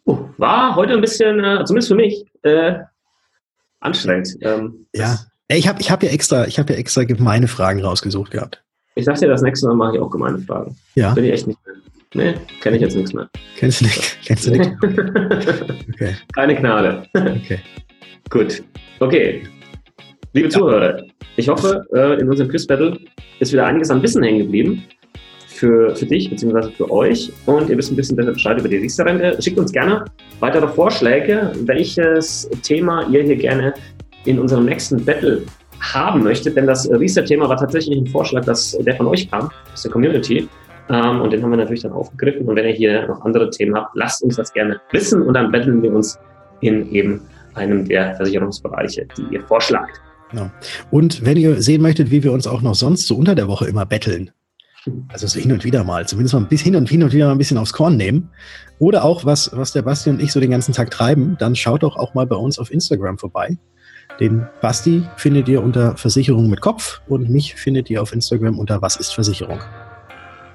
Uh, 0.05 0.29
war 0.37 0.75
heute 0.75 0.93
ein 0.93 1.01
bisschen, 1.01 1.43
äh, 1.43 1.63
zumindest 1.65 1.89
für 1.89 1.95
mich, 1.95 2.25
äh, 2.43 2.75
anstrengend. 3.79 4.35
Ähm, 4.41 4.87
ja. 4.93 5.19
Ich 5.47 5.67
habe 5.67 5.81
ich 5.81 5.91
hab 5.91 6.01
ja 6.01 6.09
extra, 6.09 6.47
ich 6.47 6.59
habe 6.59 6.73
ja 6.73 6.79
extra 6.79 7.03
gemeine 7.03 7.47
Fragen 7.47 7.83
rausgesucht 7.83 8.31
gehabt. 8.31 8.63
Ich 8.95 9.05
dachte 9.05 9.25
ja, 9.25 9.31
das 9.31 9.41
nächste 9.41 9.67
Mal 9.67 9.75
mache 9.75 9.95
ich 9.95 10.01
auch 10.01 10.09
gemeine 10.09 10.39
Fragen. 10.39 10.77
Ja. 10.95 11.13
Bin 11.13 11.25
ich 11.25 11.31
echt 11.31 11.47
nicht 11.47 11.59
mehr. 11.65 11.75
Nee, 12.13 12.35
kenne 12.61 12.75
ich 12.75 12.81
jetzt 12.81 12.95
nichts 12.95 13.13
mehr. 13.13 13.29
Kennst 13.57 13.81
du 13.81 13.85
nicht? 13.85 14.17
Kennst 14.25 14.47
du 14.47 14.51
nicht? 14.51 14.71
okay. 14.83 16.15
Keine 16.35 16.55
Gnade. 16.55 17.07
Okay. 17.13 17.59
Gut. 18.29 18.63
Okay. 18.99 19.43
Liebe 20.33 20.47
ja. 20.47 20.57
Zuhörer, 20.57 21.03
ich 21.35 21.49
hoffe, 21.49 21.85
äh, 21.93 22.21
in 22.21 22.29
unserem 22.29 22.49
Quiz-Battle 22.49 22.97
ist 23.41 23.51
wieder 23.51 23.65
einiges 23.65 23.89
an 23.91 24.01
Wissen 24.01 24.23
hängen 24.23 24.39
geblieben 24.39 24.83
für, 25.47 25.93
für 25.93 26.05
dich 26.05 26.29
bzw. 26.29 26.71
für 26.71 26.89
euch 26.89 27.33
und 27.47 27.69
ihr 27.69 27.77
wisst 27.77 27.91
ein 27.91 27.97
bisschen 27.97 28.15
besser 28.15 28.31
Bescheid 28.31 28.57
über 28.57 28.69
die 28.69 28.77
Riester-Rente. 28.77 29.41
Schickt 29.41 29.59
uns 29.59 29.73
gerne 29.73 30.05
weitere 30.39 30.69
Vorschläge, 30.69 31.51
welches 31.65 32.49
Thema 32.63 33.05
ihr 33.09 33.23
hier 33.23 33.35
gerne 33.35 33.73
in 34.23 34.39
unserem 34.39 34.65
nächsten 34.65 35.03
Battle 35.03 35.41
haben 35.81 36.23
möchtet, 36.23 36.55
denn 36.55 36.65
das 36.65 36.89
Riester-Thema 36.89 37.49
war 37.49 37.57
tatsächlich 37.57 37.97
ein 37.97 38.07
Vorschlag, 38.07 38.45
dass 38.45 38.77
der 38.79 38.95
von 38.95 39.07
euch 39.07 39.29
kam, 39.29 39.49
aus 39.73 39.81
der 39.83 39.91
Community. 39.91 40.47
Ähm, 40.89 41.21
und 41.21 41.33
den 41.33 41.43
haben 41.43 41.49
wir 41.49 41.57
natürlich 41.57 41.81
dann 41.81 41.91
aufgegriffen. 41.91 42.47
Und 42.47 42.55
wenn 42.55 42.67
ihr 42.67 42.73
hier 42.73 43.07
noch 43.07 43.19
andere 43.25 43.49
Themen 43.49 43.75
habt, 43.75 43.93
lasst 43.95 44.23
uns 44.23 44.37
das 44.37 44.53
gerne 44.53 44.79
wissen 44.91 45.23
und 45.23 45.33
dann 45.33 45.51
betteln 45.51 45.81
wir 45.81 45.91
uns 45.91 46.17
in 46.61 46.89
eben 46.93 47.19
einem 47.55 47.85
der 47.85 48.15
Versicherungsbereiche, 48.15 49.05
die 49.17 49.35
ihr 49.35 49.41
vorschlagt. 49.41 49.99
Genau. 50.31 50.49
Und 50.89 51.25
wenn 51.25 51.37
ihr 51.37 51.61
sehen 51.61 51.81
möchtet, 51.81 52.11
wie 52.11 52.23
wir 52.23 52.31
uns 52.31 52.47
auch 52.47 52.61
noch 52.61 52.75
sonst 52.75 53.07
so 53.07 53.15
unter 53.15 53.35
der 53.35 53.47
Woche 53.47 53.67
immer 53.67 53.85
betteln, 53.85 54.31
also 55.09 55.27
so 55.27 55.39
hin 55.39 55.51
und 55.51 55.63
wieder 55.63 55.83
mal, 55.83 56.07
zumindest 56.07 56.33
mal 56.33 56.41
ein 56.41 56.47
bisschen 56.47 56.73
hin 56.73 56.81
und 56.81 56.89
hin 56.89 57.03
und 57.03 57.13
wieder 57.13 57.25
mal 57.27 57.33
ein 57.33 57.37
bisschen 57.37 57.57
aufs 57.57 57.73
Korn 57.73 57.97
nehmen, 57.97 58.29
oder 58.79 59.03
auch 59.03 59.25
was, 59.25 59.55
was 59.55 59.73
der 59.73 59.83
Basti 59.83 60.09
und 60.09 60.21
ich 60.21 60.31
so 60.31 60.39
den 60.39 60.51
ganzen 60.51 60.73
Tag 60.73 60.89
treiben, 60.89 61.35
dann 61.39 61.55
schaut 61.55 61.83
doch 61.83 61.97
auch 61.97 62.13
mal 62.15 62.25
bei 62.25 62.35
uns 62.35 62.57
auf 62.57 62.71
Instagram 62.71 63.17
vorbei. 63.17 63.57
Den 64.19 64.47
Basti 64.61 65.03
findet 65.17 65.47
ihr 65.47 65.63
unter 65.63 65.95
Versicherung 65.97 66.49
mit 66.49 66.61
Kopf 66.61 67.01
und 67.07 67.29
mich 67.29 67.55
findet 67.55 67.89
ihr 67.89 68.01
auf 68.01 68.11
Instagram 68.13 68.57
unter 68.57 68.81
Was 68.81 68.95
ist 68.95 69.13
Versicherung. 69.13 69.59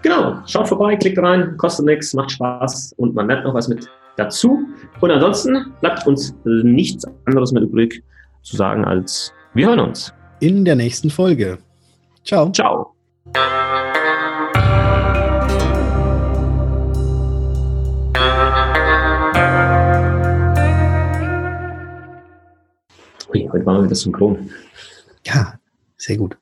Genau, 0.02 0.40
schaut 0.46 0.68
vorbei, 0.68 0.96
klickt 0.96 1.18
rein, 1.18 1.56
kostet 1.56 1.86
nichts, 1.86 2.14
macht 2.14 2.32
Spaß 2.32 2.94
und 2.96 3.14
man 3.14 3.28
lernt 3.28 3.44
noch 3.44 3.54
was 3.54 3.68
mit 3.68 3.88
dazu. 4.16 4.66
Und 5.00 5.10
ansonsten 5.10 5.72
bleibt 5.80 6.06
uns 6.06 6.34
nichts 6.44 7.04
anderes 7.24 7.52
mehr 7.52 7.62
übrig 7.62 8.02
zu 8.42 8.56
sagen 8.56 8.84
als 8.84 9.32
wir 9.57 9.69
hören 9.69 9.81
uns. 9.81 10.12
In 10.40 10.66
der 10.66 10.77
nächsten 10.77 11.09
Folge. 11.09 11.59
Ciao. 12.25 12.53
Ciao. 12.53 12.92
Ui, 23.33 23.49
heute 23.51 23.64
waren 23.64 23.79
wir 23.79 23.85
wieder 23.85 23.95
synchron. 23.95 24.51
Ja, 25.25 25.59
sehr 25.97 26.19
gut. 26.19 26.37